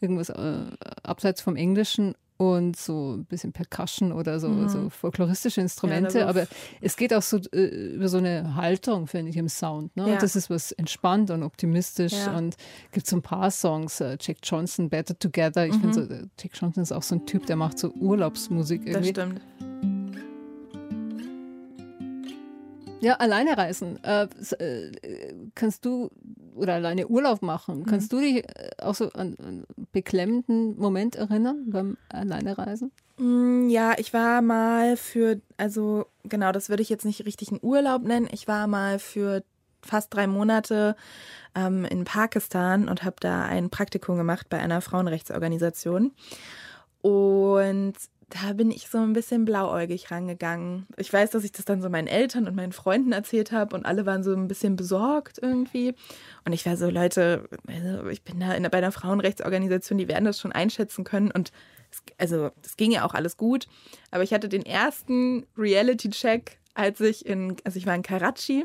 [0.00, 0.58] irgendwas äh,
[1.02, 4.68] abseits vom Englischen und so ein bisschen Percussion oder so, Mhm.
[4.68, 6.20] so folkloristische Instrumente.
[6.20, 6.46] Ja, Aber
[6.80, 9.96] es geht auch so äh, über so eine Haltung, finde ich, im Sound.
[9.96, 10.06] Ne?
[10.06, 10.12] Ja.
[10.14, 12.12] Und das ist was entspannt und optimistisch.
[12.12, 12.36] Ja.
[12.36, 12.56] Und
[12.92, 15.66] gibt so ein paar Songs, äh, Jack Johnson, Better Together.
[15.66, 18.82] Ich finde so, äh, Jack Johnson ist auch so ein Typ, der macht so Urlaubsmusik
[18.82, 18.92] Mhm.
[18.92, 19.10] Das irgendwie.
[19.10, 19.95] stimmt.
[23.00, 24.02] Ja, alleine reisen.
[24.04, 24.26] Äh,
[24.58, 26.10] äh, kannst du
[26.54, 27.84] oder alleine Urlaub machen?
[27.84, 32.90] Kannst du dich äh, auch so an an einen beklemmenden Moment erinnern beim alleine reisen?
[33.18, 37.60] Mm, Ja, ich war mal für, also genau, das würde ich jetzt nicht richtig einen
[37.62, 38.28] Urlaub nennen.
[38.32, 39.42] Ich war mal für
[39.82, 40.96] fast drei Monate
[41.54, 46.12] ähm, in Pakistan und habe da ein Praktikum gemacht bei einer Frauenrechtsorganisation.
[47.02, 47.94] Und
[48.28, 50.86] da bin ich so ein bisschen blauäugig rangegangen.
[50.96, 53.86] Ich weiß, dass ich das dann so meinen Eltern und meinen Freunden erzählt habe und
[53.86, 55.94] alle waren so ein bisschen besorgt irgendwie.
[56.44, 60.24] Und ich war so, Leute, also ich bin da in, bei einer Frauenrechtsorganisation, die werden
[60.24, 61.30] das schon einschätzen können.
[61.30, 61.52] Und
[61.92, 63.68] es, also das ging ja auch alles gut.
[64.10, 68.64] Aber ich hatte den ersten Reality-Check, als ich in, also ich war in Karachi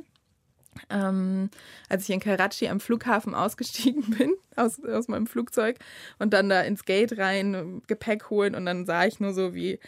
[0.89, 1.49] ähm,
[1.89, 5.77] als ich in Karachi am Flughafen ausgestiegen bin, aus, aus meinem Flugzeug
[6.19, 9.79] und dann da ins Gate rein, Gepäck holen und dann sah ich nur so, wie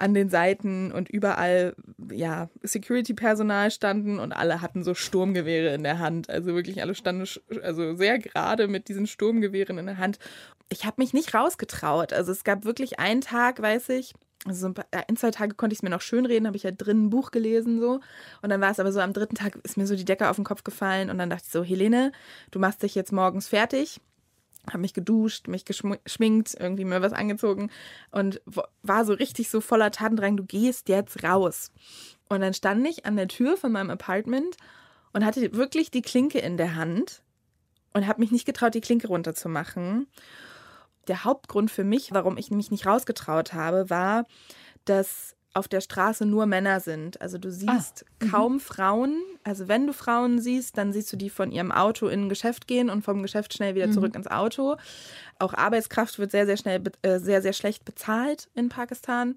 [0.00, 1.74] an den Seiten und überall
[2.10, 6.30] ja Security-Personal standen und alle hatten so Sturmgewehre in der Hand.
[6.30, 7.26] Also wirklich alle standen
[7.62, 10.18] also sehr gerade mit diesen Sturmgewehren in der Hand.
[10.70, 12.12] Ich habe mich nicht rausgetraut.
[12.12, 14.14] Also es gab wirklich einen Tag, weiß ich,
[14.46, 16.62] also so ein, paar, ein, zwei Tage konnte ich es mir noch schönreden, habe ich
[16.62, 18.00] ja drin ein Buch gelesen so.
[18.40, 20.36] Und dann war es aber so, am dritten Tag ist mir so die Decke auf
[20.36, 22.12] den Kopf gefallen und dann dachte ich so, Helene,
[22.50, 24.00] du machst dich jetzt morgens fertig.
[24.70, 27.70] Habe mich geduscht, mich geschminkt, irgendwie mir was angezogen
[28.10, 28.40] und
[28.82, 31.72] war so richtig so voller Tatendrang, du gehst jetzt raus.
[32.28, 34.56] Und dann stand ich an der Tür von meinem Apartment
[35.12, 37.22] und hatte wirklich die Klinke in der Hand
[37.92, 40.06] und habe mich nicht getraut, die Klinke runterzumachen
[41.10, 44.26] der Hauptgrund für mich, warum ich mich nicht rausgetraut habe, war,
[44.84, 47.20] dass auf der Straße nur Männer sind.
[47.20, 49.20] Also du siehst kaum Frauen.
[49.42, 52.68] Also wenn du Frauen siehst, dann siehst du die von ihrem Auto in ein Geschäft
[52.68, 54.76] gehen und vom Geschäft schnell wieder zurück ins Auto.
[55.38, 59.36] Auch Arbeitskraft wird sehr, sehr schnell, äh, sehr, sehr schlecht bezahlt in Pakistan.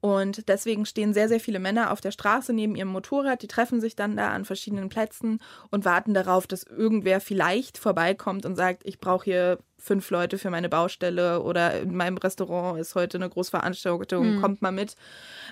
[0.00, 3.42] Und deswegen stehen sehr, sehr viele Männer auf der Straße neben ihrem Motorrad.
[3.42, 8.46] Die treffen sich dann da an verschiedenen Plätzen und warten darauf, dass irgendwer vielleicht vorbeikommt
[8.46, 12.94] und sagt, ich brauche hier fünf Leute für meine Baustelle oder in meinem Restaurant ist
[12.94, 14.94] heute eine Großveranstaltung, kommt mal mit.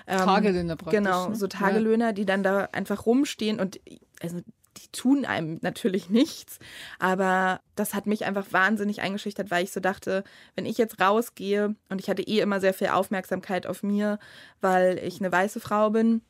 [0.07, 1.35] Ähm, Tagelöhner praktisch, Genau, ne?
[1.35, 3.79] so Tagelöhner, die dann da einfach rumstehen und
[4.21, 4.39] also
[4.83, 6.59] die tun einem natürlich nichts,
[6.99, 10.23] aber das hat mich einfach wahnsinnig eingeschüchtert, weil ich so dachte,
[10.55, 14.19] wenn ich jetzt rausgehe und ich hatte eh immer sehr viel Aufmerksamkeit auf mir,
[14.61, 16.21] weil ich eine weiße Frau bin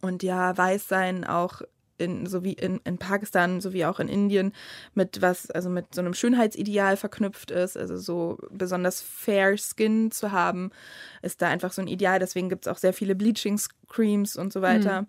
[0.00, 1.62] und ja, weiß sein auch
[1.98, 4.52] in, so wie in, in Pakistan sowie auch in Indien
[4.94, 10.32] mit was, also mit so einem Schönheitsideal verknüpft ist, also so besonders fair Skin zu
[10.32, 10.70] haben,
[11.22, 12.18] ist da einfach so ein Ideal.
[12.18, 15.06] Deswegen gibt es auch sehr viele Bleaching Creams und so weiter.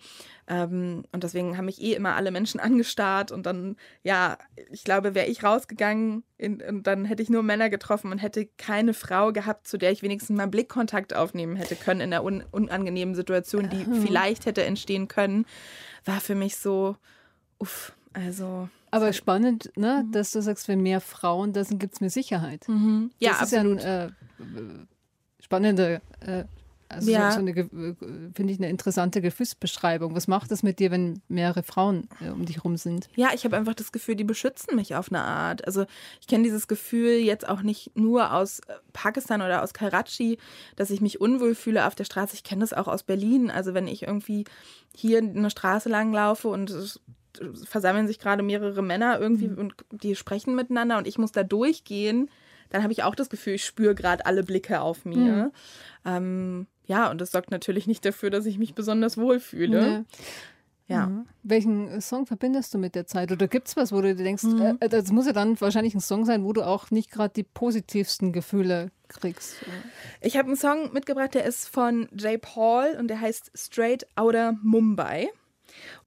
[0.48, 4.38] Ähm, und deswegen haben mich eh immer alle Menschen angestarrt und dann, ja,
[4.72, 8.48] ich glaube, wäre ich rausgegangen in, und dann hätte ich nur Männer getroffen und hätte
[8.58, 12.44] keine Frau gehabt, zu der ich wenigstens mal Blickkontakt aufnehmen hätte können in der un
[12.52, 15.46] unangenehmen Situation, die vielleicht hätte entstehen können,
[16.06, 16.96] war für mich so,
[17.60, 18.70] uff, also.
[18.92, 20.12] Aber spannend, ne, Mhm.
[20.14, 22.66] dass du sagst, wenn mehr Frauen da sind, gibt es mehr Sicherheit.
[23.20, 24.10] Ja, das ist ja ein äh,
[25.40, 26.46] spannende, äh,
[26.90, 27.32] also Ja.
[27.32, 27.96] so, so eine, äh,
[28.34, 30.16] finde ich, eine interessante Gefühlsbeschreibung.
[30.16, 33.08] Was macht das mit dir, wenn mehrere Frauen äh, um dich herum sind?
[33.16, 35.66] Ja, ich habe einfach das Gefühl, die beschützen mich auf eine Art.
[35.66, 35.86] Also
[36.20, 40.38] ich kenne dieses Gefühl jetzt auch nicht nur aus äh, Pakistan oder aus Karachi,
[40.76, 42.34] dass ich mich unwohl fühle auf der Straße.
[42.34, 43.52] Ich kenne das auch aus Berlin.
[43.52, 44.46] Also wenn ich irgendwie
[44.96, 47.00] hier eine Straße lang laufe und es
[47.66, 52.30] versammeln sich gerade mehrere Männer irgendwie und die sprechen miteinander und ich muss da durchgehen,
[52.70, 55.52] dann habe ich auch das Gefühl, ich spüre gerade alle Blicke auf mir.
[56.06, 59.80] Ähm, ja, und das sorgt natürlich nicht dafür, dass ich mich besonders wohl fühle.
[59.80, 60.06] Ne?
[60.88, 61.06] Ja.
[61.06, 61.28] Mhm.
[61.44, 63.32] Welchen Song verbindest du mit der Zeit?
[63.32, 64.78] Oder gibt es was, wo du dir denkst, Mhm.
[64.80, 67.44] äh, das muss ja dann wahrscheinlich ein Song sein, wo du auch nicht gerade die
[67.44, 69.58] positivsten Gefühle kriegst?
[70.20, 74.54] Ich habe einen Song mitgebracht, der ist von Jay Paul und der heißt Straight Outta
[74.64, 75.30] Mumbai.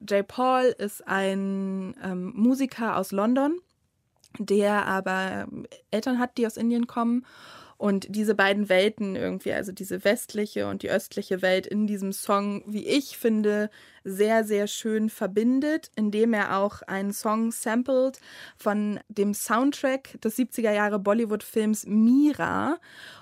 [0.05, 3.59] Jay Paul ist ein ähm, Musiker aus London,
[4.37, 5.47] der aber
[5.91, 7.25] Eltern hat, die aus Indien kommen.
[7.77, 12.63] Und diese beiden Welten irgendwie, also diese westliche und die östliche Welt in diesem Song,
[12.65, 13.69] wie ich finde,
[14.03, 18.19] sehr, sehr schön verbindet, indem er auch einen Song sampled
[18.57, 22.79] von dem Soundtrack des 70er Jahre Bollywood-Films Mira.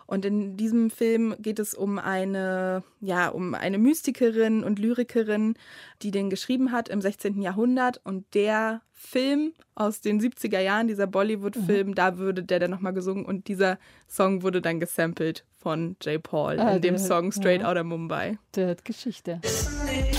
[0.07, 5.55] Und in diesem Film geht es um eine, ja, um eine Mystikerin und Lyrikerin,
[6.01, 7.41] die den geschrieben hat im 16.
[7.41, 8.01] Jahrhundert.
[8.03, 11.95] Und der Film aus den 70er Jahren, dieser Bollywood-Film, mhm.
[11.95, 16.59] da würde der dann nochmal gesungen und dieser Song wurde dann gesampelt von Jay Paul
[16.59, 17.69] ah, in dem hat, Song Straight ja.
[17.69, 18.37] Outta Mumbai.
[18.55, 19.41] Der hat Geschichte.
[19.43, 20.11] Listening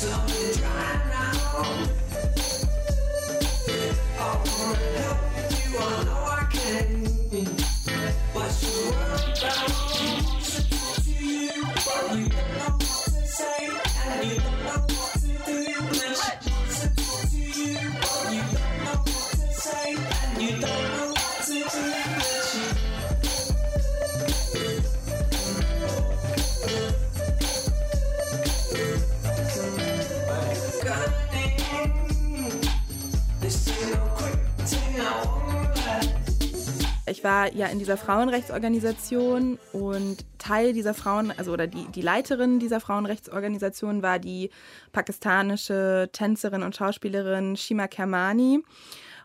[0.00, 0.39] to
[37.10, 42.58] ich war ja in dieser Frauenrechtsorganisation und Teil dieser Frauen, also oder die, die Leiterin
[42.58, 44.50] dieser Frauenrechtsorganisation war die
[44.92, 48.62] pakistanische Tänzerin und Schauspielerin Shima Kermani.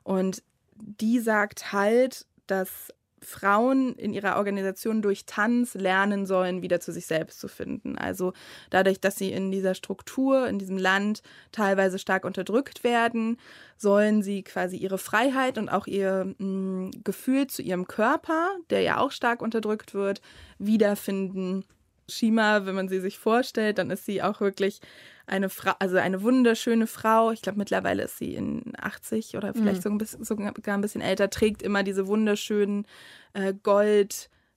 [0.03, 0.43] Und
[0.75, 2.93] die sagt halt, dass
[3.25, 7.97] Frauen in ihrer Organisation durch Tanz lernen sollen, wieder zu sich selbst zu finden.
[7.97, 8.33] Also
[8.69, 11.21] dadurch, dass sie in dieser Struktur, in diesem Land
[11.51, 13.37] teilweise stark unterdrückt werden,
[13.77, 18.99] sollen sie quasi ihre Freiheit und auch ihr mh, Gefühl zu ihrem Körper, der ja
[18.99, 20.21] auch stark unterdrückt wird,
[20.57, 21.65] wiederfinden.
[22.09, 24.79] Shima, wenn man sie sich vorstellt, dann ist sie auch wirklich
[25.27, 27.31] eine Frau, also eine wunderschöne Frau.
[27.31, 31.01] Ich glaube, mittlerweile ist sie in 80 oder vielleicht so ein bisschen, sogar ein bisschen
[31.01, 32.85] älter, trägt immer diese wunderschönen
[33.33, 33.53] äh,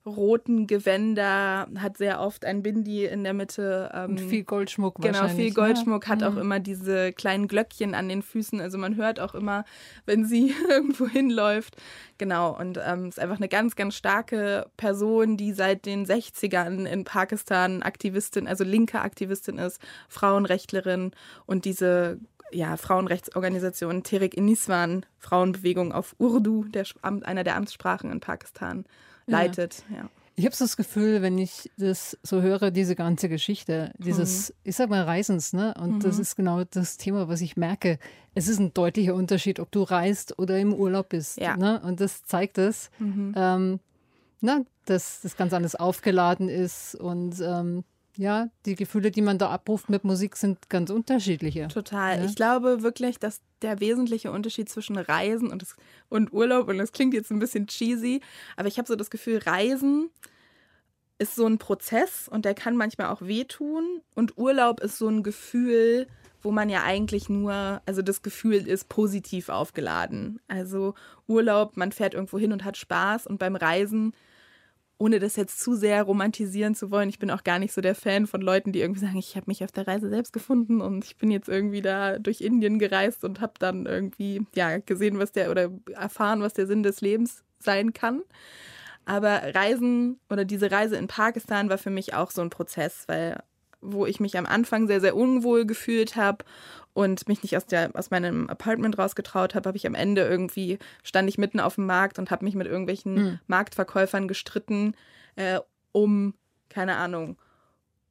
[0.08, 3.90] goldroten Gewänder, hat sehr oft ein Bindi in der Mitte.
[3.94, 6.12] Ähm, Und viel Goldschmuck Genau, viel Goldschmuck, ne?
[6.12, 6.40] hat auch Mhm.
[6.40, 8.60] immer diese kleinen Glöckchen an den Füßen.
[8.60, 9.64] Also man hört auch immer,
[10.06, 11.76] wenn sie irgendwo hinläuft.
[12.18, 17.04] Genau, und ähm, ist einfach eine ganz, ganz starke Person, die seit den 60ern in
[17.04, 21.12] Pakistan Aktivistin, also linke Aktivistin ist, Frauenrechtlerin
[21.46, 22.18] und diese
[22.50, 28.86] ja, Frauenrechtsorganisation Tehrik Iniswan, Frauenbewegung auf Urdu, der, einer der Amtssprachen in Pakistan,
[29.28, 29.82] leitet.
[29.94, 30.08] Ja.
[30.36, 34.76] Ich habe so das Gefühl, wenn ich das so höre, diese ganze Geschichte, dieses, ich
[34.76, 35.74] sag mal, Reisens, ne?
[35.80, 37.98] Und das ist genau das Thema, was ich merke.
[38.34, 41.40] Es ist ein deutlicher Unterschied, ob du reist oder im Urlaub bist.
[41.40, 41.56] Ja.
[41.56, 41.80] Ne?
[41.80, 43.80] Und das zeigt es, ähm,
[44.40, 47.82] na, dass das ganz anders aufgeladen ist und ähm,
[48.18, 51.68] ja, die Gefühle, die man da abruft mit Musik, sind ganz unterschiedliche.
[51.68, 52.18] Total.
[52.18, 52.24] Ja.
[52.24, 55.76] Ich glaube wirklich, dass der wesentliche Unterschied zwischen Reisen und, das,
[56.08, 58.20] und Urlaub, und das klingt jetzt ein bisschen cheesy,
[58.56, 60.10] aber ich habe so das Gefühl, Reisen
[61.18, 64.02] ist so ein Prozess und der kann manchmal auch wehtun.
[64.16, 66.08] Und Urlaub ist so ein Gefühl,
[66.42, 70.40] wo man ja eigentlich nur, also das Gefühl ist positiv aufgeladen.
[70.48, 70.94] Also
[71.28, 74.12] Urlaub, man fährt irgendwo hin und hat Spaß und beim Reisen
[74.98, 77.94] ohne das jetzt zu sehr romantisieren zu wollen, ich bin auch gar nicht so der
[77.94, 81.04] Fan von Leuten, die irgendwie sagen, ich habe mich auf der Reise selbst gefunden und
[81.04, 85.30] ich bin jetzt irgendwie da durch Indien gereist und habe dann irgendwie ja gesehen, was
[85.30, 88.22] der oder erfahren, was der Sinn des Lebens sein kann.
[89.04, 93.42] Aber Reisen oder diese Reise in Pakistan war für mich auch so ein Prozess, weil
[93.80, 96.44] wo ich mich am Anfang sehr, sehr unwohl gefühlt habe
[96.94, 100.78] und mich nicht aus, der, aus meinem Apartment rausgetraut habe, habe ich am Ende irgendwie,
[101.02, 104.94] stand ich mitten auf dem Markt und habe mich mit irgendwelchen Marktverkäufern gestritten,
[105.36, 105.60] äh,
[105.92, 106.34] um,
[106.68, 107.38] keine Ahnung,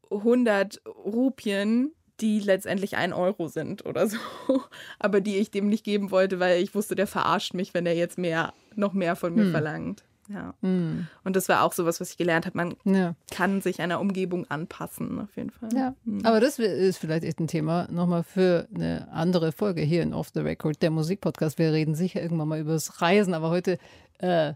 [0.10, 4.18] 100 Rupien, die letztendlich ein Euro sind oder so,
[5.00, 7.96] aber die ich dem nicht geben wollte, weil ich wusste, der verarscht mich, wenn er
[7.96, 10.04] jetzt mehr, noch mehr von mir verlangt.
[10.30, 10.54] Ja.
[10.62, 12.58] Und das war auch sowas, was ich gelernt habe.
[12.58, 13.16] Man Ja.
[13.32, 15.70] kann sich einer Umgebung anpassen, auf jeden Fall.
[15.74, 20.14] Ja, aber das ist vielleicht echt ein Thema nochmal für eine andere Folge hier in
[20.14, 21.58] Off the Record, der Musikpodcast.
[21.60, 23.78] Wir reden sicher irgendwann mal über das Reisen, aber heute
[24.20, 24.54] äh,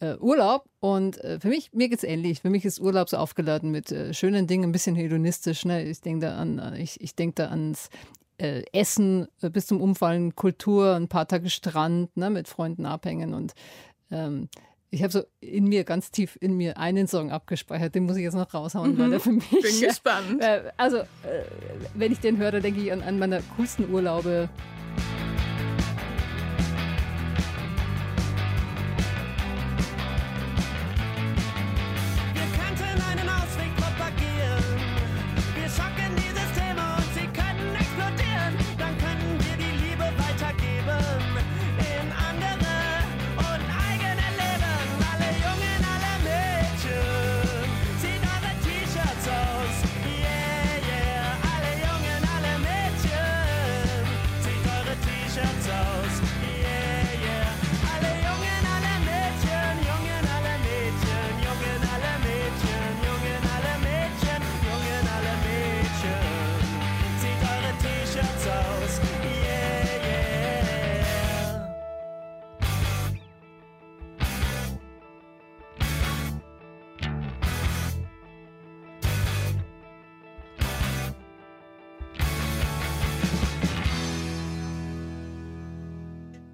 [0.00, 0.64] äh, Urlaub.
[0.80, 2.40] Und äh, für mich, mir geht's ähnlich.
[2.40, 5.64] Für mich ist Urlaub so aufgeladen mit äh, schönen Dingen, ein bisschen hedonistisch.
[5.64, 5.84] Ne?
[5.84, 7.90] Ich denke da an, ich, ich denke da ans
[8.38, 12.30] äh, Essen bis zum Umfallen, Kultur, ein paar Tage Strand, ne?
[12.30, 13.52] mit Freunden abhängen und
[14.10, 14.48] ähm,
[14.90, 18.24] ich habe so in mir, ganz tief in mir, einen Song abgespeichert, den muss ich
[18.24, 19.48] jetzt noch raushauen, weil der für mich.
[19.48, 20.40] Bin gespannt.
[20.40, 21.04] Äh, also, äh,
[21.94, 24.48] wenn ich den höre, dann denke ich an, an meine coolsten Urlaube.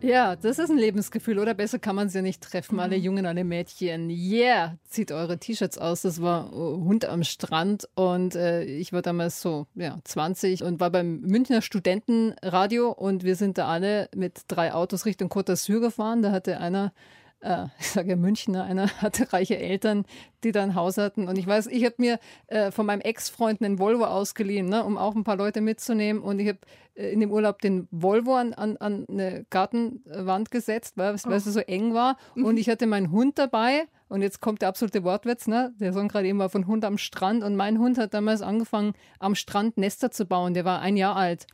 [0.07, 1.53] Ja, das ist ein Lebensgefühl, oder?
[1.53, 2.79] Besser kann man es ja nicht treffen.
[2.79, 4.09] Alle Jungen, alle Mädchen.
[4.09, 6.03] Yeah, zieht eure T-Shirts aus.
[6.03, 10.79] Das war äh, Hund am Strand und äh, ich war damals so, ja, 20 und
[10.79, 15.81] war beim Münchner Studentenradio und wir sind da alle mit drei Autos Richtung Côte d'Azur
[15.81, 16.23] gefahren.
[16.23, 16.93] Da hatte einer
[17.41, 20.05] äh, ich sage ja Münchner, einer hatte reiche Eltern,
[20.45, 21.29] die da ein Haus hatten.
[21.29, 22.19] Und ich weiß, ich habe mir
[22.49, 26.23] äh, von meinem Ex-Freund einen Volvo ausgeliehen, ne, um auch ein paar Leute mitzunehmen.
[26.23, 26.59] Und ich habe
[26.95, 31.45] äh, in dem Urlaub den Volvo an, an, an eine Gartenwand gesetzt, weil, es- es
[31.45, 32.17] so eng war.
[32.35, 33.85] Und ich hatte meinen Hund dabei.
[34.09, 35.75] Und jetzt kommt der absolute Wortwitz, ne?
[35.81, 37.43] Der Song gerade eben war von Hund am Strand.
[37.43, 40.55] Und mein Hund hat damals angefangen, am Strand Nester zu bauen.
[40.55, 41.49] Der war ein Jahr alt.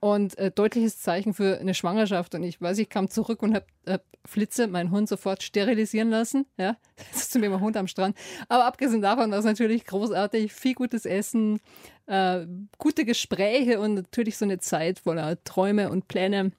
[0.00, 2.34] Und äh, deutliches Zeichen für eine Schwangerschaft.
[2.34, 6.46] Und ich weiß, ich kam zurück und habe hab Flitze, meinen Hund, sofort sterilisieren lassen.
[6.56, 6.76] Ja,
[7.12, 8.16] das ist zu mir mein Hund am Strand.
[8.48, 10.52] Aber abgesehen davon war es natürlich großartig.
[10.52, 11.60] Viel gutes Essen,
[12.06, 12.46] äh,
[12.78, 16.52] gute Gespräche und natürlich so eine Zeit voller Träume und Pläne.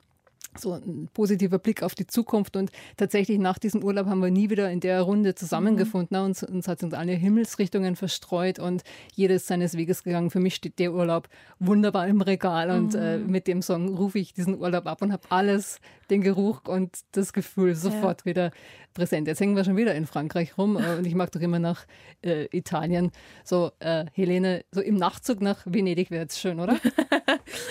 [0.58, 2.56] So ein positiver Blick auf die Zukunft.
[2.56, 6.18] Und tatsächlich nach diesem Urlaub haben wir nie wieder in der Runde zusammengefunden.
[6.18, 6.24] Ne?
[6.24, 8.84] Uns, uns hat uns alle Himmelsrichtungen verstreut und
[9.14, 10.32] jedes seines Weges gegangen.
[10.32, 11.30] Für mich steht der Urlaub
[11.60, 12.72] wunderbar im Regal.
[12.72, 15.80] Und äh, mit dem Song rufe ich diesen Urlaub ab und habe alles,
[16.10, 18.52] den Geruch und das Gefühl sofort wieder
[18.94, 19.28] präsent.
[19.28, 21.86] Jetzt hängen wir schon wieder in Frankreich rum äh, und ich mag doch immer nach
[22.24, 23.12] äh, Italien.
[23.44, 26.80] So, äh, Helene, so im Nachtzug nach Venedig wäre jetzt schön, oder?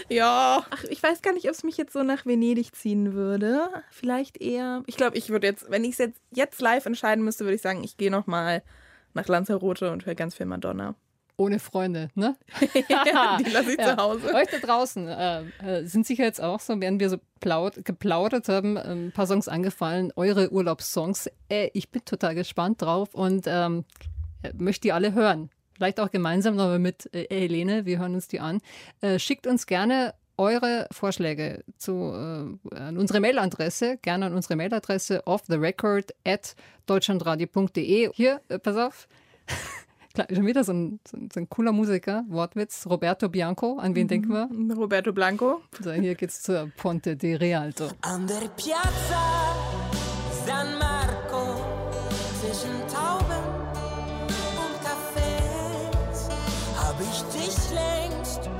[0.09, 0.64] Ja.
[0.70, 3.68] Ach, ich weiß gar nicht, ob es mich jetzt so nach Venedig ziehen würde.
[3.90, 4.82] Vielleicht eher.
[4.86, 7.62] Ich glaube, ich würde jetzt, wenn ich es jetzt, jetzt live entscheiden müsste, würde ich
[7.62, 8.62] sagen, ich gehe nochmal
[9.14, 10.94] nach Lanzarote und höre ganz viel Madonna.
[11.40, 12.36] Ohne Freunde, ne?
[12.60, 14.34] Die lasse ich zu Hause.
[14.34, 18.48] Euch da draußen äh, äh, sind sicher jetzt auch so, während wir so plaud geplaudert
[18.48, 21.30] haben, äh, ein paar Songs angefallen, eure Urlaubssongs.
[21.48, 23.84] Äh, ich bin total gespannt drauf und ähm,
[24.42, 25.50] äh, möchte die alle hören.
[25.74, 28.60] Vielleicht auch gemeinsam noch mit äh, Helene, wir hören uns die an.
[29.18, 32.12] Schickt uns gerne eure Vorschläge zu
[32.72, 36.55] äh, an unsere Mailadresse, gerne an unsere Mailadresse off the record at
[36.86, 38.11] deutschlandradio.de.
[38.14, 39.09] Hier, äh, pass auf.
[40.14, 43.78] Klar, schon wieder so ein, so, ein, so ein cooler Musiker, Wortwitz, Roberto Bianco.
[43.78, 44.49] An wen denken wir?
[44.76, 45.61] Roberto Blanco.
[45.80, 47.89] So, hier geht's zur Ponte di Rialto.
[48.01, 49.55] An der Piazza
[50.47, 51.62] San Marco
[52.41, 53.45] zwischen Tauben
[54.57, 56.28] und Cafés
[56.76, 58.51] hab ich dich längst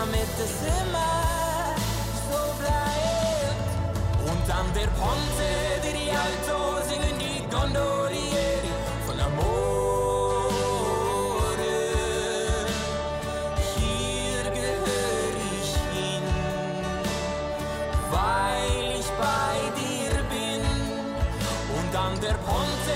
[0.00, 1.74] damit es immer
[2.28, 3.70] so bleibt.
[4.30, 5.48] Und an der Ponte
[5.82, 8.72] di Rialto singen die Gondolieri
[9.06, 9.58] von Amore.
[13.74, 16.26] Hier gehör ich hin,
[18.14, 20.62] weil ich bei dir bin.
[21.78, 22.87] Und an der Ponte